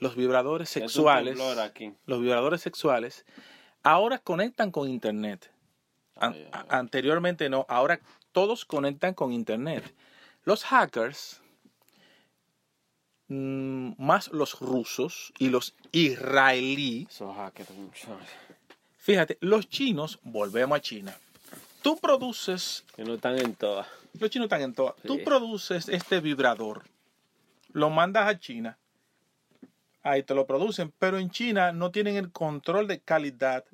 los 0.00 0.16
vibradores 0.16 0.68
sexuales, 0.68 1.38
aquí. 1.60 1.92
los 2.06 2.20
vibradores 2.20 2.60
sexuales, 2.60 3.24
ahora 3.84 4.18
conectan 4.18 4.72
con 4.72 4.88
internet. 4.88 5.48
An- 6.16 6.32
Ay, 6.34 6.48
ay, 6.52 6.64
a- 6.68 6.78
anteriormente 6.78 7.48
no, 7.48 7.66
ahora 7.68 8.00
todos 8.32 8.64
conectan 8.64 9.14
con 9.14 9.32
internet. 9.32 9.84
Los 10.44 10.64
hackers, 10.64 11.39
más 13.30 14.28
los 14.32 14.58
rusos 14.58 15.32
y 15.38 15.50
los 15.50 15.74
israelíes, 15.92 17.22
fíjate, 18.98 19.38
los 19.40 19.68
chinos, 19.68 20.18
volvemos 20.22 20.76
a 20.76 20.80
China. 20.80 21.16
Tú 21.80 21.96
produces 21.96 22.84
que 22.96 23.04
no 23.04 23.14
están 23.14 23.38
en 23.38 23.54
todas. 23.54 23.86
Los 24.18 24.30
chinos 24.30 24.46
están 24.46 24.62
en 24.62 24.74
todo. 24.74 24.96
Tú 25.06 25.22
produces 25.24 25.88
este 25.88 26.20
vibrador, 26.20 26.82
lo 27.72 27.88
mandas 27.88 28.26
a 28.26 28.38
China, 28.38 28.78
ahí 30.02 30.24
te 30.24 30.34
lo 30.34 30.46
producen, 30.46 30.92
pero 30.98 31.18
en 31.18 31.30
China 31.30 31.72
no 31.72 31.92
tienen 31.92 32.16
el 32.16 32.32
control 32.32 32.88
de 32.88 33.00
calidad 33.00 33.64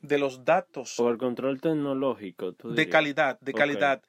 de 0.00 0.18
los 0.18 0.44
datos, 0.44 0.94
Por 0.96 1.12
el 1.12 1.18
control 1.18 1.60
tecnológico, 1.60 2.52
tú 2.52 2.72
de 2.72 2.88
calidad, 2.88 3.40
de 3.40 3.54
calidad, 3.54 4.02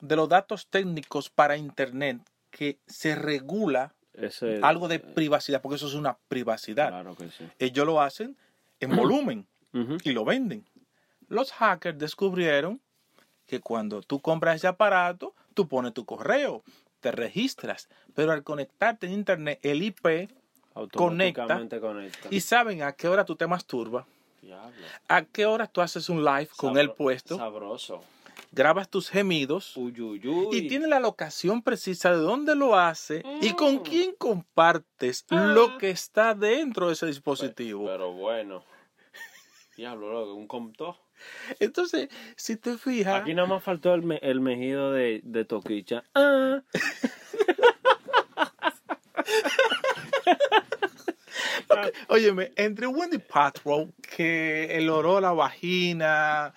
de 0.00 0.16
los 0.16 0.28
datos 0.28 0.66
técnicos 0.66 1.28
para 1.28 1.56
Internet, 1.56 2.20
que 2.50 2.78
se 2.86 3.14
regula 3.14 3.94
Ese, 4.20 4.60
algo 4.62 4.88
de 4.88 4.98
privacidad, 5.00 5.62
porque 5.62 5.76
eso 5.76 5.86
es 5.86 5.94
una 5.94 6.16
privacidad. 6.28 6.88
Claro 6.88 7.14
que 7.16 7.30
sí. 7.30 7.44
Ellos 7.58 7.86
lo 7.86 8.00
hacen 8.00 8.36
en 8.80 8.94
volumen 8.96 9.46
y 10.04 10.10
lo 10.12 10.24
venden. 10.24 10.64
Los 11.28 11.52
hackers 11.52 11.98
descubrieron 11.98 12.80
que 13.46 13.60
cuando 13.60 14.02
tú 14.02 14.20
compras 14.20 14.56
ese 14.56 14.66
aparato, 14.66 15.34
tú 15.54 15.68
pones 15.68 15.94
tu 15.94 16.04
correo, 16.04 16.62
te 17.00 17.12
registras, 17.12 17.88
pero 18.14 18.32
al 18.32 18.42
conectarte 18.42 19.06
en 19.06 19.12
internet, 19.12 19.58
el 19.62 19.82
IP 19.82 20.28
conecta. 20.92 21.60
y 22.30 22.40
saben 22.40 22.82
a 22.82 22.92
qué 22.92 23.08
hora 23.08 23.24
tú 23.24 23.36
te 23.36 23.46
masturbas, 23.46 24.06
Diablo. 24.42 24.86
a 25.08 25.22
qué 25.24 25.46
hora 25.46 25.66
tú 25.66 25.80
haces 25.80 26.08
un 26.08 26.24
live 26.24 26.48
con 26.56 26.74
Sabro- 26.74 26.80
él 26.80 26.90
puesto, 26.92 27.36
Sabroso. 27.36 28.02
Grabas 28.52 28.88
tus 28.88 29.08
gemidos 29.10 29.76
Uy, 29.76 30.00
uy, 30.00 30.26
uy. 30.26 30.56
y 30.56 30.68
tiene 30.68 30.86
la 30.88 31.00
locación 31.00 31.62
precisa 31.62 32.10
de 32.10 32.16
dónde 32.18 32.54
lo 32.54 32.76
hace 32.78 33.22
y 33.40 33.52
con 33.52 33.76
Mm. 33.76 33.82
quién 33.82 34.14
compartes 34.18 35.24
Ah. 35.30 35.46
lo 35.54 35.78
que 35.78 35.90
está 35.90 36.34
dentro 36.34 36.88
de 36.88 36.92
ese 36.94 37.06
dispositivo. 37.06 37.86
Pero 37.86 38.12
bueno. 38.12 38.64
Diablo, 39.76 40.12
loco, 40.12 40.34
un 40.34 40.48
compto. 40.48 40.98
Entonces, 41.60 42.08
si 42.36 42.56
te 42.56 42.76
fijas, 42.78 43.22
Aquí 43.22 43.34
nada 43.34 43.48
más 43.48 43.62
faltó 43.62 43.92
el, 43.94 44.02
me- 44.02 44.18
el 44.22 44.40
mejido 44.40 44.92
de, 44.92 45.20
de 45.24 45.44
Toquicha. 45.44 46.04
Ah. 46.14 46.62
Óyeme, 52.08 52.52
entre 52.56 52.86
Wendy 52.86 53.18
Patrow, 53.18 53.92
que 54.16 54.76
el 54.76 54.88
oro 54.90 55.20
la 55.20 55.32
vagina, 55.32 56.52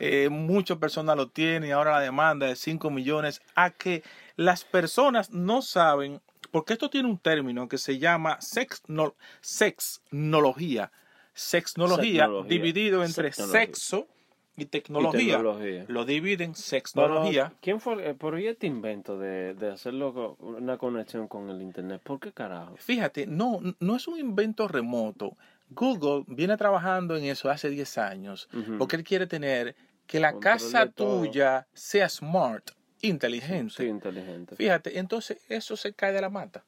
eh, 0.00 0.28
muchas 0.30 0.78
personas 0.78 1.16
lo 1.16 1.28
tienen 1.28 1.68
y 1.68 1.72
ahora 1.72 1.92
la 1.92 2.00
demanda 2.00 2.46
de 2.46 2.56
5 2.56 2.90
millones, 2.90 3.40
a 3.54 3.70
que 3.70 4.02
las 4.36 4.64
personas 4.64 5.30
no 5.30 5.62
saben, 5.62 6.20
porque 6.50 6.72
esto 6.72 6.90
tiene 6.90 7.08
un 7.08 7.18
término 7.18 7.68
que 7.68 7.78
se 7.78 7.98
llama 7.98 8.40
sexno, 8.40 9.14
sexnología. 9.40 10.90
Sexnología, 11.32 12.24
Sexnología. 12.24 12.48
dividido 12.48 13.04
entre 13.04 13.28
Sexnología. 13.32 13.60
sexo 13.60 14.08
y 14.56 14.66
tecnología. 14.66 15.36
tecnología. 15.36 15.84
Lo 15.88 16.04
dividen 16.04 16.52
Pero, 16.52 16.62
sexnología. 16.62 17.52
¿quién 17.62 17.80
fue? 17.80 18.10
eh, 18.10 18.14
Por 18.14 18.34
ahí 18.34 18.46
este 18.48 18.66
invento 18.66 19.16
de, 19.18 19.54
de 19.54 19.70
hacerlo 19.70 20.12
con 20.38 20.54
una 20.62 20.76
conexión 20.76 21.28
con 21.28 21.48
el 21.48 21.62
internet. 21.62 22.00
¿Por 22.04 22.18
qué 22.20 22.32
carajo? 22.32 22.74
Fíjate, 22.76 23.26
no, 23.26 23.60
no 23.78 23.96
es 23.96 24.06
un 24.08 24.18
invento 24.18 24.66
remoto. 24.68 25.36
Google 25.70 26.24
viene 26.26 26.56
trabajando 26.56 27.16
en 27.16 27.24
eso 27.24 27.48
hace 27.48 27.70
10 27.70 27.98
años, 27.98 28.48
porque 28.76 28.96
él 28.96 29.04
quiere 29.04 29.28
tener 29.28 29.76
que 30.10 30.18
la 30.18 30.38
casa 30.40 30.86
tuya 30.86 31.68
sea 31.72 32.08
smart, 32.08 32.70
inteligente. 33.00 33.74
Sí, 33.76 33.84
inteligente. 33.86 34.56
Fíjate, 34.56 34.98
entonces 34.98 35.38
eso 35.48 35.76
se 35.76 35.92
cae 35.92 36.12
de 36.12 36.20
la 36.20 36.28
mata. 36.30 36.64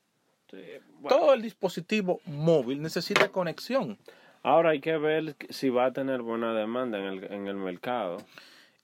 Sí, 0.49 0.63
bueno. 1.01 1.19
Todo 1.19 1.35
el 1.35 1.43
dispositivo 1.43 2.21
móvil 2.27 2.81
necesita 2.81 3.29
conexión. 3.31 3.99
Ahora 4.45 4.71
hay 4.71 4.81
que 4.81 4.97
ver 4.97 5.35
si 5.51 5.71
va 5.71 5.87
a 5.87 5.93
tener 5.93 6.23
buena 6.23 6.55
demanda 6.55 6.99
en 6.99 7.05
el, 7.05 7.25
en 7.33 7.49
el 7.49 7.57
mercado. 7.57 8.19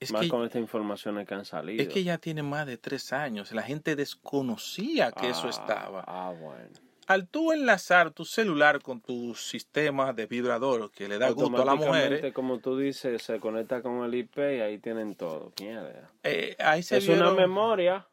Es 0.01 0.13
Más 0.13 0.23
que- 0.23 0.29
con 0.29 0.45
estas 0.45 0.61
informaciones 0.61 1.27
que 1.29 1.35
han 1.35 1.45
salido. 1.45 1.81
Es 1.83 1.89
que 1.89 2.03
ya 2.03 2.19
tiene 2.19 2.43
más 2.43 2.67
de 2.67 2.79
tres 2.79 3.13
años. 3.13 3.53
La 3.53 3.63
gente 3.63 3.95
desconocía 3.97 5.13
que 5.13 5.29
eso 5.31 5.47
Ah, 5.47 5.51
estaba. 5.51 6.05
Ah, 6.07 6.33
bueno. 6.41 6.69
Al 7.09 7.27
tú 7.27 7.53
enlazar 7.53 8.11
tu 8.11 8.25
celular 8.27 8.83
con 8.83 9.01
tu 9.01 9.35
sistema 9.35 10.13
de 10.13 10.27
vibrador 10.27 10.91
que 10.91 11.09
le 11.09 11.19
da 11.19 11.31
gusto 11.31 11.63
a 11.63 11.65
las 11.65 11.77
mujeres, 11.77 12.33
como 12.35 12.59
tú 12.59 12.77
dices, 12.77 13.23
se 13.23 13.41
conecta 13.41 13.81
con 13.81 14.05
el 14.05 14.15
IP 14.15 14.37
y 14.39 14.61
ahí 14.61 14.79
tienen 14.79 15.15
todo. 15.15 15.53
Mierda. 15.59 16.11
eh, 16.23 16.55
ahí 16.59 16.83
se 16.83 16.99
Es 16.99 17.07
vieron, 17.07 17.29
una 17.29 17.35
memoria. 17.41 18.07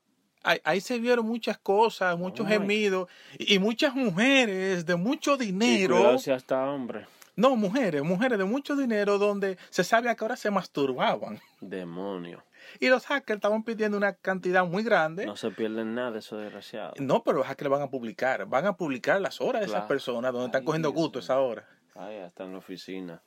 ahí, 0.44 0.60
ahí 0.64 0.80
se 0.80 0.98
vieron 0.98 1.26
muchas 1.26 1.58
cosas, 1.58 2.18
muchos 2.18 2.48
gemidos 2.48 3.10
y, 3.38 3.56
y 3.56 3.60
muchas 3.60 3.94
mujeres 3.96 4.86
de 4.86 4.96
mucho 4.96 5.36
Y 5.36 5.48
dinero. 5.48 6.18
si 6.18 6.32
hasta 6.32 6.66
hombre. 6.70 7.06
No, 7.36 7.58
mujeres, 7.58 8.02
mujeres 8.02 8.38
de 8.40 8.46
mucho 8.46 8.78
dinero 8.78 9.18
donde 9.18 9.58
se 9.70 9.84
sabe 9.84 10.16
que 10.16 10.24
ahora 10.24 10.38
se 10.38 10.50
masturbaban. 10.52 11.42
Demonio. 11.60 12.42
Y 12.80 12.90
los 12.90 13.06
hackers 13.06 13.38
estaban 13.38 13.64
pidiendo 13.64 13.98
una 13.98 14.14
cantidad 14.14 14.66
muy 14.66 14.84
grande. 14.84 15.26
No 15.26 15.36
se 15.36 15.52
pierden 15.52 15.96
nada 15.96 16.12
de 16.12 16.20
eso 16.20 16.38
desgraciado. 16.38 16.94
No, 17.00 17.24
pero 17.24 17.40
los 17.40 17.48
hackers 17.48 17.70
van 17.70 17.82
a 17.82 17.90
publicar. 17.90 18.46
Van 18.46 18.66
a 18.66 18.76
publicar 18.76 19.22
las 19.22 19.42
horas 19.42 19.62
de 19.62 19.68
esas 19.68 19.86
personas 19.86 20.32
donde 20.32 20.48
están 20.48 20.64
cogiendo 20.64 20.90
Dios 20.92 21.02
gusto 21.02 21.20
esa 21.20 21.40
hora. 21.40 21.68
Ay, 21.96 22.20
hasta 22.20 22.44
en 22.44 22.52
la 22.52 22.58
oficina. 22.58 23.22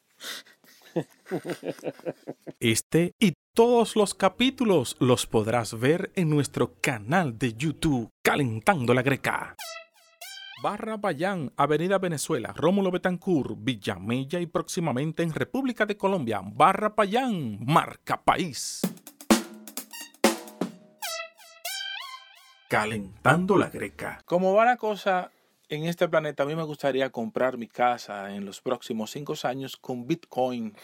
Este 2.60 3.14
y 3.20 3.34
todos 3.54 3.94
los 3.94 4.14
capítulos 4.14 4.96
los 4.98 5.26
podrás 5.26 5.78
ver 5.78 6.10
en 6.16 6.30
nuestro 6.30 6.74
canal 6.80 7.38
de 7.38 7.54
YouTube 7.54 8.10
Calentando 8.22 8.94
la 8.94 9.02
Greca. 9.02 9.56
Barra 10.60 10.96
Bayán, 10.96 11.52
Avenida 11.56 11.98
Venezuela, 11.98 12.52
Rómulo 12.52 12.90
Betancourt, 12.90 13.56
Villamella 13.58 14.40
y 14.40 14.46
próximamente 14.46 15.22
en 15.22 15.32
República 15.32 15.86
de 15.86 15.96
Colombia. 15.96 16.40
Barra 16.42 16.88
Bayán, 16.96 17.64
marca 17.64 18.20
país. 18.20 18.80
Calentando 22.68 23.56
la 23.56 23.70
Greca. 23.70 24.20
Como 24.26 24.52
va 24.52 24.66
la 24.66 24.76
cosa 24.76 25.30
en 25.70 25.84
este 25.84 26.06
planeta, 26.06 26.42
a 26.42 26.46
mí 26.46 26.54
me 26.54 26.64
gustaría 26.64 27.08
comprar 27.08 27.56
mi 27.56 27.66
casa 27.66 28.34
en 28.34 28.44
los 28.44 28.60
próximos 28.60 29.10
cinco 29.10 29.32
años 29.44 29.78
con 29.78 30.06
Bitcoin. 30.06 30.74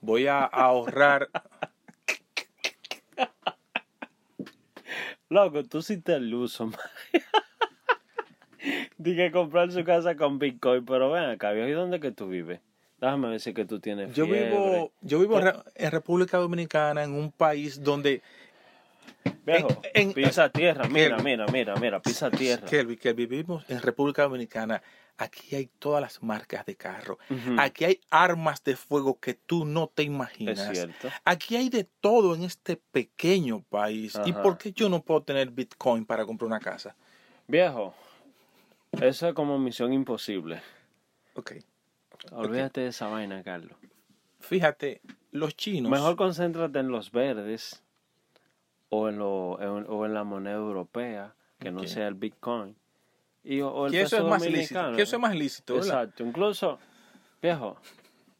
Voy 0.00 0.28
a 0.28 0.44
ahorrar. 0.44 1.28
Loco, 5.28 5.62
tú 5.64 5.82
sí 5.82 5.98
te 5.98 6.18
luso. 6.20 6.70
Dije 8.96 9.30
comprar 9.30 9.70
su 9.72 9.84
casa 9.84 10.16
con 10.16 10.38
Bitcoin, 10.38 10.86
pero 10.86 11.10
ven 11.10 11.24
acá, 11.24 11.54
¿y 11.54 11.72
dónde 11.72 12.00
que 12.00 12.12
tú 12.12 12.28
vives? 12.28 12.60
Déjame 12.98 13.28
decir 13.28 13.52
que 13.52 13.66
tú 13.66 13.78
tienes 13.78 14.14
Yo 14.14 14.24
vivo, 14.24 14.90
yo 15.02 15.20
vivo 15.20 15.38
en 15.38 15.90
República 15.90 16.38
Dominicana, 16.38 17.04
en 17.04 17.12
un 17.12 17.30
país 17.30 17.82
donde 17.82 18.22
Viejo, 19.44 19.68
en- 19.94 20.08
en- 20.08 20.12
pisa 20.14 20.48
tierra, 20.50 20.88
mira, 20.88 21.18
mira, 21.18 21.46
mira, 21.46 21.76
mira, 21.76 22.00
pisa 22.02 22.30
tierra. 22.30 22.66
Kelvin, 22.66 22.98
que 22.98 23.12
vivimos 23.12 23.64
en 23.68 23.80
República 23.80 24.22
Dominicana, 24.22 24.82
aquí 25.18 25.54
hay 25.56 25.66
todas 25.78 26.00
las 26.00 26.22
marcas 26.22 26.66
de 26.66 26.76
carro. 26.76 27.18
Aquí 27.58 27.84
hay 27.84 28.00
armas 28.10 28.62
de 28.64 28.76
fuego 28.76 29.18
que 29.20 29.34
tú 29.34 29.64
no 29.64 29.88
te 29.88 30.02
imaginas. 30.02 30.58
Es 30.58 30.78
cierto. 30.78 31.08
Aquí 31.24 31.56
hay 31.56 31.68
de 31.68 31.84
todo 31.84 32.34
en 32.34 32.42
este 32.42 32.76
pequeño 32.76 33.62
país. 33.62 34.18
¿Y 34.24 34.32
por 34.32 34.58
qué 34.58 34.72
yo 34.72 34.88
no 34.88 35.02
puedo 35.02 35.22
tener 35.22 35.50
Bitcoin 35.50 36.04
para 36.04 36.24
comprar 36.26 36.46
una 36.46 36.60
casa? 36.60 36.94
Viejo, 37.48 37.94
eso 39.00 39.28
es 39.28 39.34
como 39.34 39.58
misión 39.58 39.92
imposible. 39.92 40.60
Ok. 41.34 41.52
Olvídate 42.32 42.80
de 42.80 42.88
esa 42.88 43.08
vaina, 43.08 43.42
Carlos. 43.42 43.76
Fíjate, 44.40 45.00
los 45.32 45.56
chinos. 45.56 45.90
Mejor 45.90 46.16
concéntrate 46.16 46.78
en 46.78 46.88
los 46.88 47.10
verdes 47.12 47.82
o 48.88 49.08
en, 49.08 49.18
lo, 49.18 49.58
en- 49.60 49.86
o 49.88 50.06
en 50.06 50.14
la 50.14 50.24
moneda 50.24 50.54
europea, 50.56 51.34
que 51.58 51.70
no 51.70 51.84
sea 51.86 52.08
el 52.08 52.14
Bitcoin. 52.14 52.76
Y, 53.42 53.60
o, 53.60 53.86
el 53.86 53.92
que 53.92 54.02
eso 54.02 54.16
es 54.18 54.24
más 54.24 54.44
lícito. 54.46 54.92
Que 54.96 55.02
eso 55.02 55.16
es 55.16 55.22
más 55.22 55.34
lícito, 55.34 55.74
¿verdad? 55.74 55.88
Exacto. 56.04 56.24
Incluso, 56.24 56.78
viejo, 57.40 57.76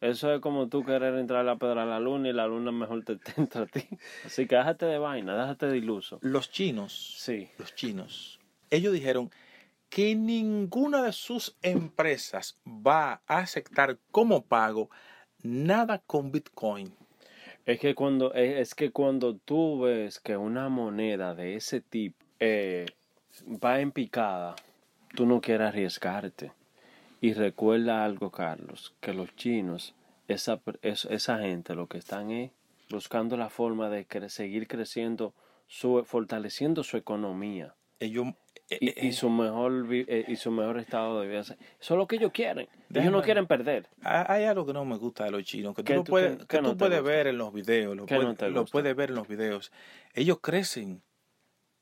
eso 0.01 0.33
es 0.35 0.41
como 0.41 0.69
tú 0.69 0.85
querer 0.85 1.15
entrar 1.15 1.41
a 1.41 1.45
la 1.45 1.57
pedra 1.57 1.85
a 1.85 1.87
la 1.87 2.01
luna 2.01 2.29
y 2.29 2.33
la 2.33 2.47
luna 2.47 2.73
mejor 2.73 3.05
te, 3.05 3.17
te 3.17 3.33
entra 3.41 3.63
a 3.63 3.67
ti. 3.67 3.87
Así 4.25 4.47
que 4.47 4.57
déjate 4.57 4.87
de 4.87 4.99
vaina, 4.99 5.37
déjate 5.37 5.67
de 5.67 5.79
iluso. 5.79 6.19
Los 6.23 6.51
chinos. 6.51 7.17
Sí. 7.19 7.49
Los 7.59 7.75
chinos. 7.75 8.41
Ellos 8.71 8.93
dijeron 8.93 9.31
que 9.89 10.17
ninguna 10.17 11.03
de 11.03 11.13
sus 11.13 11.57
empresas 11.63 12.59
va 12.67 13.23
a 13.29 13.39
aceptar 13.39 13.99
como 14.11 14.43
pago 14.45 14.91
nada 15.43 16.03
con 16.05 16.33
Bitcoin. 16.33 16.93
Es 17.67 17.81
que 17.81 17.97
cuando 17.97 18.33
es, 18.33 18.59
es 18.59 18.75
que 18.77 18.93
cuando 18.93 19.35
tú 19.37 19.81
ves 19.81 20.21
que 20.21 20.37
una 20.37 20.69
moneda 20.69 21.35
de 21.35 21.57
ese 21.57 21.81
tipo 21.81 22.25
eh, 22.39 22.87
va 23.45 23.81
en 23.81 23.91
picada, 23.91 24.55
tú 25.17 25.27
no 25.27 25.41
quieres 25.41 25.69
arriesgarte. 25.69 26.53
Y 27.21 27.33
recuerda 27.33 28.05
algo, 28.05 28.31
Carlos, 28.31 28.95
que 29.01 29.13
los 29.13 29.35
chinos, 29.35 29.95
esa, 30.29 30.61
esa 30.83 31.39
gente 31.39 31.75
lo 31.75 31.89
que 31.89 31.99
están 31.99 32.31
es 32.31 32.53
buscando 32.89 33.37
la 33.37 33.49
forma 33.49 33.91
de 33.91 34.07
seguir 34.29 34.69
creciendo, 34.69 35.35
su, 35.67 36.05
fortaleciendo 36.05 36.85
su 36.85 36.97
economía 36.97 37.75
Ellos. 37.99 38.27
Eh, 38.71 38.79
y, 38.81 38.89
eh, 38.89 38.95
y 39.07 39.13
su 39.13 39.29
mejor 39.31 39.87
eh, 39.91 40.25
y 40.29 40.37
su 40.37 40.51
mejor 40.51 40.79
estado 40.79 41.21
de 41.21 41.29
vida. 41.29 41.41
Eso 41.41 41.55
es 41.79 41.91
lo 41.91 42.07
que 42.07 42.17
ellos 42.17 42.33
quieren. 42.33 42.69
Ellos 42.93 43.13
no 43.13 43.23
quieren 43.23 43.47
perder. 43.47 43.89
Ha- 44.03 44.33
Hay 44.33 44.45
algo 44.45 44.67
que 44.67 44.73
no 44.73 44.85
me 44.85 44.97
gusta 44.97 45.25
de 45.25 45.31
los 45.31 45.45
chinos, 45.45 45.75
que 45.75 45.83
tú, 45.83 45.87
¿Qué 45.87 45.95
lo 45.95 46.05
tú- 46.05 46.11
puedes, 46.11 46.47
que 46.47 46.61
no 46.61 46.71
tú 46.73 46.77
puedes 46.79 47.01
gusta? 47.01 47.15
ver 47.17 47.27
en 47.29 47.39
los 47.39 47.53
videos, 47.53 47.97
lo, 47.97 48.07
¿Qué 48.07 48.15
no 48.15 48.21
puedes, 48.23 48.37
te 48.39 48.51
lo 48.51 48.65
puedes 48.65 48.97
ver 48.97 49.11
en 49.11 49.17
los 49.17 49.29
videos. 49.29 49.73
Ellos 50.15 50.39
crecen, 50.41 51.03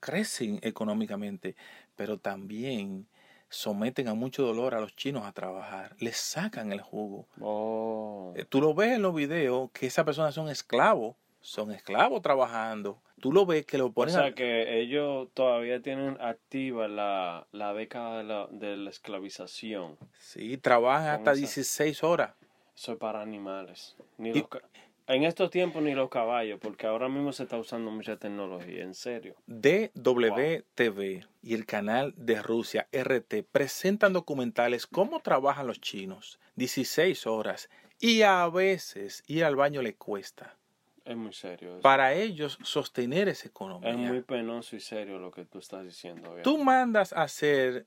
crecen 0.01 0.59
económicamente, 0.63 1.57
pero 1.97 2.19
también 2.19 3.07
someten 3.49 4.09
a 4.09 4.15
mucho 4.15 4.43
dolor 4.45 4.75
a 4.75 4.81
los 4.81 4.97
chinos 4.97 5.25
a 5.25 5.33
trabajar, 5.33 5.95
les 6.01 6.17
sacan 6.17 6.73
el 6.73 6.81
jugo. 6.81 7.29
Oh. 7.41 8.33
Eh, 8.37 8.45
Tú 8.45 8.61
lo 8.61 8.75
ves 8.75 8.93
en 8.93 9.03
los 9.03 9.15
videos 9.15 9.71
que 9.73 9.87
esas 9.87 10.05
personas 10.05 10.35
son 10.35 10.49
esclavos, 10.49 11.17
son 11.45 11.71
esclavos 11.73 12.23
trabajando. 12.23 13.01
Tú 13.21 13.33
lo 13.33 13.47
ves 13.47 13.65
que 13.67 13.79
lo 13.79 13.87
O 13.87 13.93
ponen 13.93 14.15
sea 14.15 14.25
a- 14.27 14.35
que 14.35 14.81
ellos 14.81 15.29
todavía 15.35 15.81
tienen 15.83 16.17
activa 16.21 16.89
la, 16.89 17.47
la 17.53 17.73
década 17.75 18.19
de 18.19 18.25
la, 18.25 18.49
de 18.51 18.77
la 18.77 18.91
esclavización. 18.91 19.97
Sí, 20.19 20.57
trabajan 20.59 21.19
hasta 21.19 21.33
esa- 21.33 21.39
16 21.41 22.03
horas. 22.03 22.35
Eso 22.77 22.93
es 22.93 22.99
para 22.99 23.21
animales. 23.23 23.97
Ni 24.19 24.31
Y- 24.31 24.41
los 24.41 24.49
ca- 24.49 24.63
en 25.07 25.23
estos 25.25 25.51
tiempos 25.51 25.83
ni 25.83 25.95
los 25.95 26.09
caballos, 26.09 26.59
porque 26.61 26.87
ahora 26.87 27.09
mismo 27.11 27.31
se 27.33 27.43
está 27.43 27.59
usando 27.59 27.91
mucha 27.91 28.17
tecnología, 28.17 28.83
en 28.83 28.95
serio. 28.95 29.37
DWTV 29.47 31.27
y 31.43 31.55
el 31.55 31.67
canal 31.67 32.15
de 32.17 32.41
Rusia 32.43 32.89
RT 32.91 33.43
presentan 33.53 34.13
documentales 34.15 34.87
cómo 34.87 35.21
trabajan 35.21 35.67
los 35.67 35.81
chinos, 35.81 36.39
16 36.57 37.27
horas, 37.27 37.69
y 38.01 38.23
a 38.23 38.49
veces 38.49 39.23
ir 39.27 39.45
al 39.45 39.57
baño 39.57 39.83
le 39.83 39.95
cuesta. 39.95 40.57
Es 41.05 41.17
muy 41.17 41.33
serio. 41.33 41.81
Para 41.81 42.15
ellos 42.15 42.59
sostener 42.63 43.29
esa 43.29 43.49
economía. 43.49 43.91
Es 43.91 43.97
muy 43.97 44.23
penoso 44.23 44.75
y 44.75 44.81
serio 44.81 45.19
lo 45.19 45.31
que 45.31 45.45
tú 45.45 45.59
estás 45.59 45.85
diciendo. 45.85 46.35
Tú 46.43 46.57
mandas 46.59 47.13
a 47.13 47.23
hacer 47.23 47.87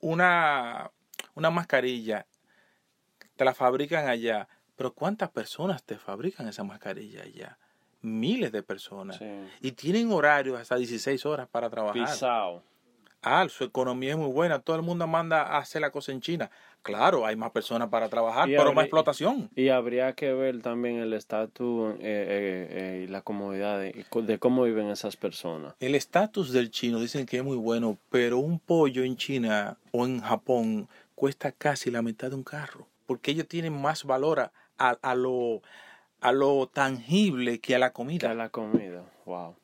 una, 0.00 0.90
una 1.34 1.50
mascarilla, 1.50 2.26
te 3.36 3.44
la 3.44 3.54
fabrican 3.54 4.08
allá, 4.08 4.48
pero 4.76 4.94
¿cuántas 4.94 5.30
personas 5.30 5.84
te 5.84 5.98
fabrican 5.98 6.48
esa 6.48 6.64
mascarilla 6.64 7.22
allá? 7.22 7.58
Miles 8.00 8.52
de 8.52 8.62
personas. 8.62 9.16
Sí. 9.16 9.26
Y 9.60 9.72
tienen 9.72 10.10
horarios 10.10 10.58
hasta 10.58 10.76
16 10.76 11.24
horas 11.26 11.48
para 11.48 11.68
trabajar. 11.68 12.04
Pisao. 12.04 12.62
Ah, 13.24 13.46
su 13.48 13.64
economía 13.64 14.10
es 14.10 14.16
muy 14.18 14.30
buena. 14.30 14.58
Todo 14.58 14.76
el 14.76 14.82
mundo 14.82 15.06
manda 15.06 15.42
a 15.42 15.58
hacer 15.58 15.80
la 15.80 15.90
cosa 15.90 16.12
en 16.12 16.20
China. 16.20 16.50
Claro, 16.82 17.24
hay 17.24 17.34
más 17.36 17.50
personas 17.50 17.88
para 17.88 18.08
trabajar, 18.10 18.46
Y 18.48 18.52
pero 18.52 18.62
habría- 18.64 18.74
más 18.74 18.84
explotación. 18.84 19.48
Y 19.56 19.70
habría 19.70 20.12
que 20.12 20.32
ver 20.34 20.60
también 20.60 20.98
el 20.98 21.14
estatus 21.14 21.94
eh, 21.94 21.98
eh, 22.00 22.68
eh, 22.70 23.04
y 23.04 23.06
la 23.06 23.22
comodidad 23.22 23.78
de, 23.80 24.04
de 24.22 24.38
cómo 24.38 24.64
viven 24.64 24.88
esas 24.90 25.16
personas. 25.16 25.74
El 25.80 25.94
estatus 25.94 26.52
del 26.52 26.70
chino 26.70 27.00
dicen 27.00 27.24
que 27.24 27.38
es 27.38 27.44
muy 27.44 27.56
bueno, 27.56 27.96
pero 28.10 28.38
un 28.38 28.58
pollo 28.58 29.02
en 29.02 29.16
China 29.16 29.78
o 29.92 30.04
en 30.04 30.20
Japón 30.20 30.86
cuesta 31.14 31.52
casi 31.52 31.90
la 31.90 32.02
mitad 32.02 32.28
de 32.28 32.36
un 32.36 32.44
carro, 32.44 32.86
porque 33.06 33.30
ellos 33.30 33.48
tienen 33.48 33.80
más 33.80 34.04
valor 34.04 34.40
a, 34.40 34.50
a- 34.78 35.14
lo, 35.14 35.62
a 36.20 36.32
lo 36.32 36.66
tangible 36.66 37.60
que 37.60 37.74
a 37.74 37.78
la 37.78 37.88
Que 37.90 37.94
comida. 37.94 38.30
a 38.30 38.34
la 38.34 38.50
comida. 38.50 39.04
Wow. 39.24 39.54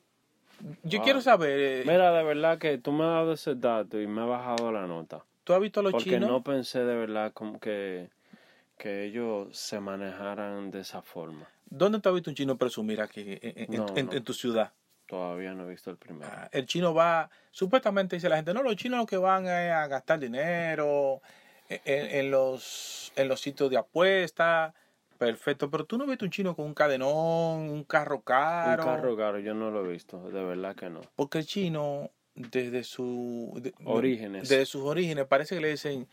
Yo 0.83 0.99
Wow. 0.99 1.05
quiero 1.05 1.20
saber, 1.20 1.59
eh, 1.59 1.83
Mira, 1.87 2.12
de 2.12 2.23
verdad 2.23 2.59
que 2.59 2.79
tú 2.79 2.92
me 2.92 3.05
has 3.05 3.11
dado 3.11 3.33
ese 3.33 3.55
dato 3.55 4.01
y 4.01 4.07
me 4.07 4.23
ha 4.23 4.25
bajado 4.27 4.70
la 4.73 4.87
nota. 4.87 5.25
¿tú 5.44 5.55
has 5.55 5.61
visto 5.61 5.81
a 5.81 5.83
los 5.83 5.92
Porque 5.92 6.11
chinos? 6.11 6.29
no 6.29 6.42
pensé 6.42 6.85
de 6.85 6.94
verdad 6.94 7.33
como 7.33 7.59
que, 7.59 8.09
que 8.79 9.05
ellos 9.05 9.57
se 9.57 9.81
manejaran 9.81 10.70
de 10.70 10.81
esa 10.81 11.03
forma. 11.03 11.46
¿Dónde 11.68 11.99
tú 12.01 12.09
has 12.09 12.14
visto 12.14 12.31
un 12.31 12.37
chino 12.37 12.57
presumir 12.57 13.01
aquí 13.01 13.20
en, 13.27 13.40
en- 13.42 13.66
No, 13.79 13.87
en- 13.96 14.07
no. 14.07 14.12
en 14.12 14.23
tu 14.25 14.33
ciudad? 14.33 14.73
Todavía 15.07 15.55
no 15.55 15.66
he 15.66 15.70
visto 15.70 15.90
el 15.90 15.96
primero. 15.96 16.31
Ah, 16.33 16.49
El 16.53 16.66
chino 16.66 16.94
va, 16.94 17.29
supuestamente 17.51 18.14
dice 18.16 18.29
la 18.29 18.37
gente, 18.37 18.55
no, 18.55 18.62
los 18.62 18.77
chinos 18.77 19.01
lo 19.01 19.07
que 19.07 19.16
van 19.16 19.44
es 19.46 19.73
a 19.73 19.87
gastar 19.88 20.20
dinero 20.20 21.20
en, 21.68 21.81
en 21.85 22.31
los, 22.31 23.12
en 23.16 23.27
los 23.29 23.40
sitios 23.40 23.70
de 23.70 23.77
apuesta. 23.79 24.73
Perfecto, 25.25 25.69
pero 25.71 25.85
tú 25.85 25.99
no 25.99 26.07
viste 26.07 26.25
un 26.25 26.31
chino 26.31 26.57
con 26.57 26.65
un 26.65 26.73
cadenón, 26.73 27.69
un 27.69 27.85
carro 27.85 28.23
caro. 28.23 28.83
Un 28.83 28.89
carro 28.89 29.17
caro, 29.19 29.39
yo 29.39 29.53
no 29.53 29.71
lo 29.71 29.85
he 29.85 29.89
visto, 29.93 30.31
de 30.31 30.43
verdad 30.43 30.75
que 30.75 30.89
no. 30.89 31.03
Porque 31.15 31.41
el 31.41 31.45
chino, 31.47 32.11
desde 32.35 32.85
su 32.85 33.53
de- 33.61 33.75
Orígenes. 33.85 34.49
Desde 34.49 34.65
sus 34.65 34.81
orígenes, 34.81 35.27
parece 35.27 35.57
que 35.57 35.61
le 35.61 35.69
dicen 35.73 36.09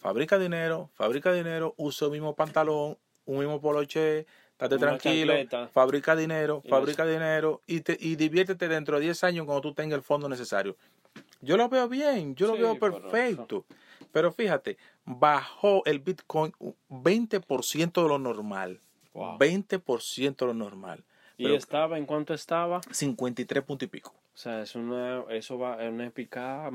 fabrica 0.00 0.40
dinero, 0.40 0.90
fabrica 0.94 1.32
dinero, 1.32 1.74
usa 1.76 2.06
el 2.06 2.12
mismo 2.14 2.34
pantalón, 2.34 2.98
un 3.26 3.38
mismo 3.38 3.60
poloche, 3.60 4.26
estate 4.50 4.74
Una 4.74 4.86
tranquilo, 4.98 5.34
chancleta. 5.34 5.68
fabrica 5.68 6.16
dinero, 6.16 6.62
Y 6.64 6.68
fabrica 6.68 7.06
dinero 7.06 7.62
y, 7.68 7.82
te, 7.82 7.96
y 8.00 8.16
diviértete 8.16 8.66
dentro 8.66 8.96
de 8.96 9.02
10 9.04 9.22
años 9.22 9.46
cuando 9.46 9.60
tú 9.60 9.72
tengas 9.72 9.98
el 9.98 10.02
fondo 10.02 10.28
necesario. 10.28 10.76
Yo 11.40 11.56
lo 11.56 11.68
veo 11.68 11.88
bien, 11.88 12.34
yo 12.34 12.48
lo 12.48 12.56
veo 12.56 12.76
perfecto. 12.76 13.64
Pero 13.68 13.76
fíjate, 14.32 14.76
bajó 15.04 15.82
el 15.86 15.98
Bitcoin 16.00 16.52
un 16.58 16.74
20% 16.90 18.02
de 18.02 18.08
lo 18.08 18.18
normal. 18.18 18.80
Wow. 19.14 19.38
20% 19.38 20.36
de 20.36 20.46
lo 20.46 20.54
normal. 20.54 21.04
¿Y 21.36 21.44
Pero 21.44 21.56
estaba 21.56 21.98
en 21.98 22.06
cuánto 22.06 22.34
estaba? 22.34 22.80
53 22.90 23.64
puntos 23.64 23.86
y 23.86 23.90
pico. 23.90 24.10
O 24.34 24.36
sea, 24.36 24.62
es 24.62 24.74
una, 24.74 25.24
eso 25.30 25.58
va, 25.58 25.82
es 25.82 25.92
una 25.92 26.10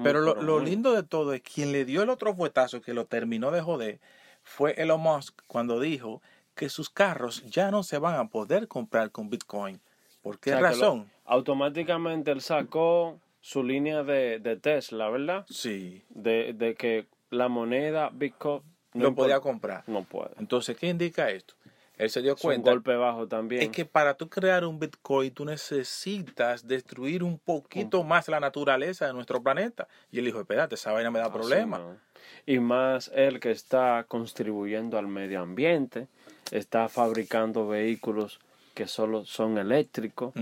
Pero 0.03 0.21
lo, 0.21 0.35
lo 0.41 0.59
lindo 0.59 0.93
de 0.93 1.03
todo 1.03 1.33
es 1.33 1.41
quien 1.41 1.71
le 1.71 1.85
dio 1.85 2.03
el 2.03 2.09
otro 2.09 2.35
fuetazo 2.35 2.81
que 2.81 2.93
lo 2.93 3.05
terminó 3.05 3.49
de 3.51 3.61
joder 3.61 3.99
fue 4.43 4.73
Elon 4.81 5.01
Musk 5.01 5.41
cuando 5.47 5.79
dijo 5.79 6.21
que 6.55 6.69
sus 6.69 6.89
carros 6.89 7.43
ya 7.49 7.71
no 7.71 7.83
se 7.83 7.97
van 7.97 8.15
a 8.19 8.27
poder 8.29 8.67
comprar 8.67 9.11
con 9.11 9.29
Bitcoin. 9.29 9.79
¿Por 10.21 10.39
qué 10.39 10.51
O 10.51 10.53
sea, 10.53 10.57
que 10.57 10.63
lo- 10.63 10.69
razón? 10.69 11.11
automáticamente 11.25 12.31
él 12.31 12.41
sacó 12.41 13.19
su 13.41 13.63
línea 13.63 14.03
de, 14.03 14.39
de 14.39 14.55
Tesla, 14.57 15.09
¿verdad? 15.09 15.45
Sí, 15.49 16.03
De, 16.09 16.53
de 16.53 16.75
que 16.75 17.07
la 17.29 17.47
moneda 17.47 18.09
Bitcoin 18.11 18.61
no 18.93 19.13
podía 19.13 19.39
comprar. 19.39 19.83
No 19.87 20.03
puede. 20.03 20.31
Entonces, 20.39 20.75
¿qué 20.77 20.87
indica 20.87 21.29
esto? 21.29 21.53
Él 21.97 22.09
se 22.09 22.21
dio 22.21 22.33
Es 22.35 22.43
un 22.43 22.49
cuenta 22.49 22.71
golpe 22.71 22.95
bajo 22.95 23.27
también. 23.27 23.63
es 23.63 23.69
que 23.69 23.83
para 23.85 24.13
tú 24.13 24.29
crear 24.29 24.65
un 24.65 24.79
Bitcoin 24.79 25.33
tú 25.33 25.45
necesitas 25.45 26.67
destruir 26.67 27.23
un 27.23 27.39
poquito 27.39 28.03
más 28.03 28.27
la 28.27 28.39
naturaleza 28.39 29.07
de 29.07 29.13
nuestro 29.13 29.41
planeta. 29.41 29.87
Y 30.11 30.19
él 30.19 30.25
dijo, 30.25 30.39
espérate, 30.39 30.75
esa 30.75 30.91
vaina 30.91 31.09
me 31.09 31.19
da 31.19 31.31
problema. 31.31 31.79
no. 31.79 31.97
Y 32.45 32.59
más 32.59 33.11
él 33.15 33.39
que 33.39 33.51
está 33.51 34.05
contribuyendo 34.07 34.97
al 34.97 35.07
medio 35.07 35.41
ambiente, 35.41 36.07
está 36.51 36.87
fabricando 36.87 37.67
vehículos 37.67 38.39
que 38.73 38.87
solo 38.87 39.25
son 39.25 39.57
eléctricos, 39.57 40.33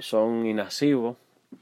son 0.00 0.46
inasivos, 0.46 1.16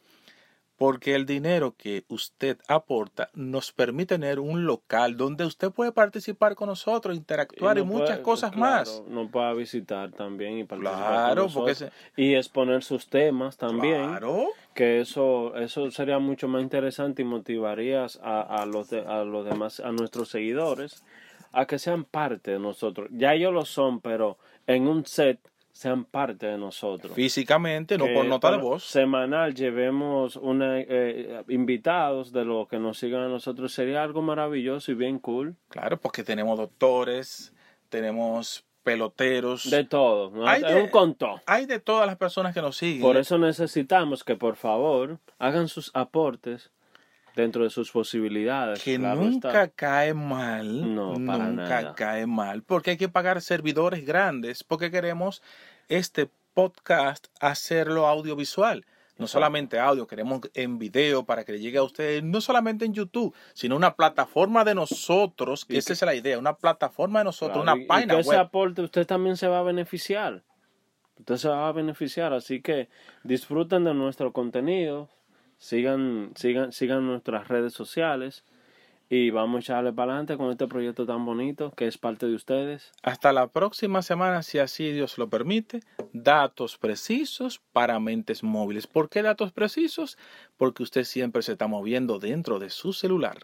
Porque 0.76 1.14
el 1.14 1.24
dinero 1.24 1.76
que 1.78 2.04
usted 2.08 2.58
aporta 2.66 3.30
nos 3.32 3.70
permite 3.70 4.16
tener 4.16 4.40
un 4.40 4.66
local 4.66 5.16
donde 5.16 5.44
usted 5.44 5.70
puede 5.70 5.92
participar 5.92 6.56
con 6.56 6.68
nosotros, 6.68 7.16
interactuar 7.16 7.78
y, 7.78 7.80
no 7.82 7.86
muchas 7.86 8.08
puede- 8.10 8.22
cosas 8.22 8.50
claro, 8.50 8.66
más. 8.90 9.02
No 9.06 9.30
pueda 9.30 9.52
visitar 9.52 10.10
también 10.10 10.58
y 10.58 10.64
participar 10.64 10.98
Claro, 11.06 11.44
con 11.44 11.54
porque 11.54 11.70
nosotros. 11.70 11.92
y 12.16 12.34
exponer 12.34 12.82
sus 12.82 13.06
temas 13.08 13.56
también. 13.56 14.04
Claro. 14.08 14.48
Que 14.74 15.00
eso, 15.00 15.54
eso 15.56 15.88
sería 15.92 16.18
mucho 16.18 16.48
más 16.48 16.60
interesante 16.60 17.22
y 17.22 17.24
motivarías 17.24 18.18
a, 18.24 18.40
a 18.40 18.66
los 18.66 18.90
de- 18.90 19.06
a 19.06 19.22
los 19.22 19.44
demás, 19.44 19.78
a 19.78 19.92
nuestros 19.92 20.28
seguidores, 20.28 21.04
a 21.52 21.66
que 21.66 21.78
sean 21.78 22.02
parte 22.02 22.50
de 22.50 22.58
nosotros. 22.58 23.08
Ya 23.12 23.32
ellos 23.34 23.54
lo 23.54 23.64
son, 23.64 24.00
pero 24.00 24.38
en 24.66 24.88
un 24.88 25.04
set 25.06 25.38
sean 25.72 26.04
parte 26.04 26.46
de 26.46 26.56
nosotros. 26.56 27.12
Físicamente, 27.14 27.98
no 27.98 28.04
Que 28.06 28.14
por 28.14 28.26
nota 28.26 28.52
de 28.52 28.58
voz. 28.58 28.84
Semanal 28.84 29.54
llevemos 29.54 30.36
una, 30.36 30.78
eh, 30.80 31.42
invitados 31.48 32.32
de 32.32 32.44
los 32.44 32.68
que 32.68 32.78
nos 32.78 32.96
sigan 32.98 33.22
a 33.22 33.28
nosotros. 33.28 33.72
Sería 33.74 34.02
algo 34.02 34.22
maravilloso 34.22 34.92
y 34.92 34.94
bien 34.94 35.18
cool. 35.18 35.56
Claro, 35.68 35.98
porque 36.00 36.22
tenemos 36.22 36.56
doctores, 36.58 37.52
tenemos 37.88 38.64
peloteros. 38.84 39.68
De 39.70 39.82
todo. 39.84 40.30
¿no? 40.30 40.46
Hay 40.46 40.62
de- 40.62 40.80
un 40.82 40.88
contó. 40.88 41.40
Hay 41.46 41.66
de 41.66 41.80
todas 41.80 42.06
las 42.06 42.16
personas 42.16 42.54
que 42.54 42.60
nos 42.62 42.76
siguen. 42.76 43.02
Por 43.02 43.16
eso 43.16 43.38
necesitamos 43.38 44.22
que 44.22 44.36
por 44.36 44.54
favor 44.56 45.18
hagan 45.38 45.66
sus 45.68 45.90
aportes 45.94 46.70
dentro 47.34 47.64
de 47.64 47.70
sus 47.70 47.90
posibilidades. 47.90 48.82
que 48.82 48.96
claro 48.96 49.22
nunca 49.22 49.48
está. 49.64 49.68
cae 49.68 50.14
mal, 50.14 50.94
No, 50.94 51.14
para 51.26 51.46
nunca 51.48 51.82
nada. 51.82 51.94
cae 51.94 52.26
mal, 52.26 52.62
porque 52.62 52.90
hay 52.92 52.96
que 52.96 53.08
pagar 53.08 53.40
servidores 53.40 54.04
grandes, 54.06 54.62
porque 54.64 54.90
queremos 54.90 55.42
este 55.88 56.30
podcast 56.54 57.26
hacerlo 57.40 58.06
audiovisual. 58.06 58.84
No 59.16 59.28
solamente 59.28 59.78
audio, 59.78 60.08
queremos 60.08 60.40
en 60.54 60.76
video 60.76 61.24
para 61.24 61.44
que 61.44 61.52
le 61.52 61.60
llegue 61.60 61.78
a 61.78 61.84
ustedes, 61.84 62.24
no 62.24 62.40
solamente 62.40 62.84
en 62.84 62.94
YouTube, 62.94 63.32
sino 63.52 63.76
una 63.76 63.94
plataforma 63.94 64.64
de 64.64 64.74
nosotros, 64.74 65.64
que 65.64 65.74
Y 65.74 65.76
esa 65.76 65.92
es 65.92 66.02
la 66.02 66.16
idea, 66.16 66.36
una 66.36 66.56
plataforma 66.56 67.20
de 67.20 67.26
nosotros, 67.26 67.62
Claro, 67.62 67.72
una 67.74 67.80
y- 67.80 67.84
y 67.84 67.86
página 67.86 68.14
que 68.14 68.20
ese 68.22 68.30
web. 68.30 68.38
aporte 68.40 68.82
usted 68.82 69.06
también 69.06 69.36
se 69.36 69.46
va 69.46 69.60
a 69.60 69.62
beneficiar. 69.62 70.42
Usted 71.16 71.36
se 71.36 71.48
va 71.48 71.68
a 71.68 71.72
beneficiar, 71.72 72.32
así 72.32 72.60
que 72.60 72.88
disfruten 73.22 73.84
de 73.84 73.94
nuestro 73.94 74.32
contenido, 74.32 75.08
sigan, 75.58 76.32
sigan, 76.34 76.72
sigan 76.72 77.06
nuestras 77.06 77.48
redes 77.48 77.72
sociales 77.72 78.44
y 79.08 79.30
vamos 79.30 79.56
a 79.56 79.60
echarle 79.60 79.92
para 79.92 80.12
adelante 80.12 80.36
con 80.36 80.50
este 80.50 80.66
proyecto 80.66 81.06
tan 81.06 81.24
bonito 81.24 81.72
que 81.72 81.86
es 81.86 81.98
parte 81.98 82.26
de 82.26 82.34
ustedes. 82.34 82.92
Hasta 83.02 83.32
la 83.32 83.48
próxima 83.48 84.02
semana, 84.02 84.42
si 84.42 84.58
así 84.58 84.92
Dios 84.92 85.18
lo 85.18 85.28
permite. 85.28 85.80
Datos 86.12 86.78
precisos 86.78 87.60
para 87.72 88.00
mentes 88.00 88.42
móviles. 88.42 88.86
¿Por 88.86 89.08
qué 89.08 89.22
datos 89.22 89.52
precisos? 89.52 90.18
Porque 90.56 90.82
usted 90.82 91.04
siempre 91.04 91.42
se 91.42 91.52
está 91.52 91.66
moviendo 91.66 92.18
dentro 92.18 92.58
de 92.58 92.70
su 92.70 92.92
celular. 92.92 93.38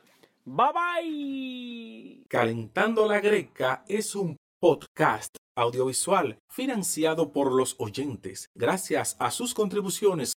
Bye 0.45 0.67
bye. 0.75 2.25
Calentando 2.29 3.07
la 3.07 3.21
Greca 3.21 3.85
es 3.87 4.15
un 4.15 4.37
podcast 4.59 5.37
audiovisual 5.55 6.39
financiado 6.49 7.33
por 7.33 7.53
los 7.53 7.77
oyentes 7.79 8.51
gracias 8.55 9.17
a 9.19 9.31
sus 9.31 9.55
contribuciones 9.55 10.29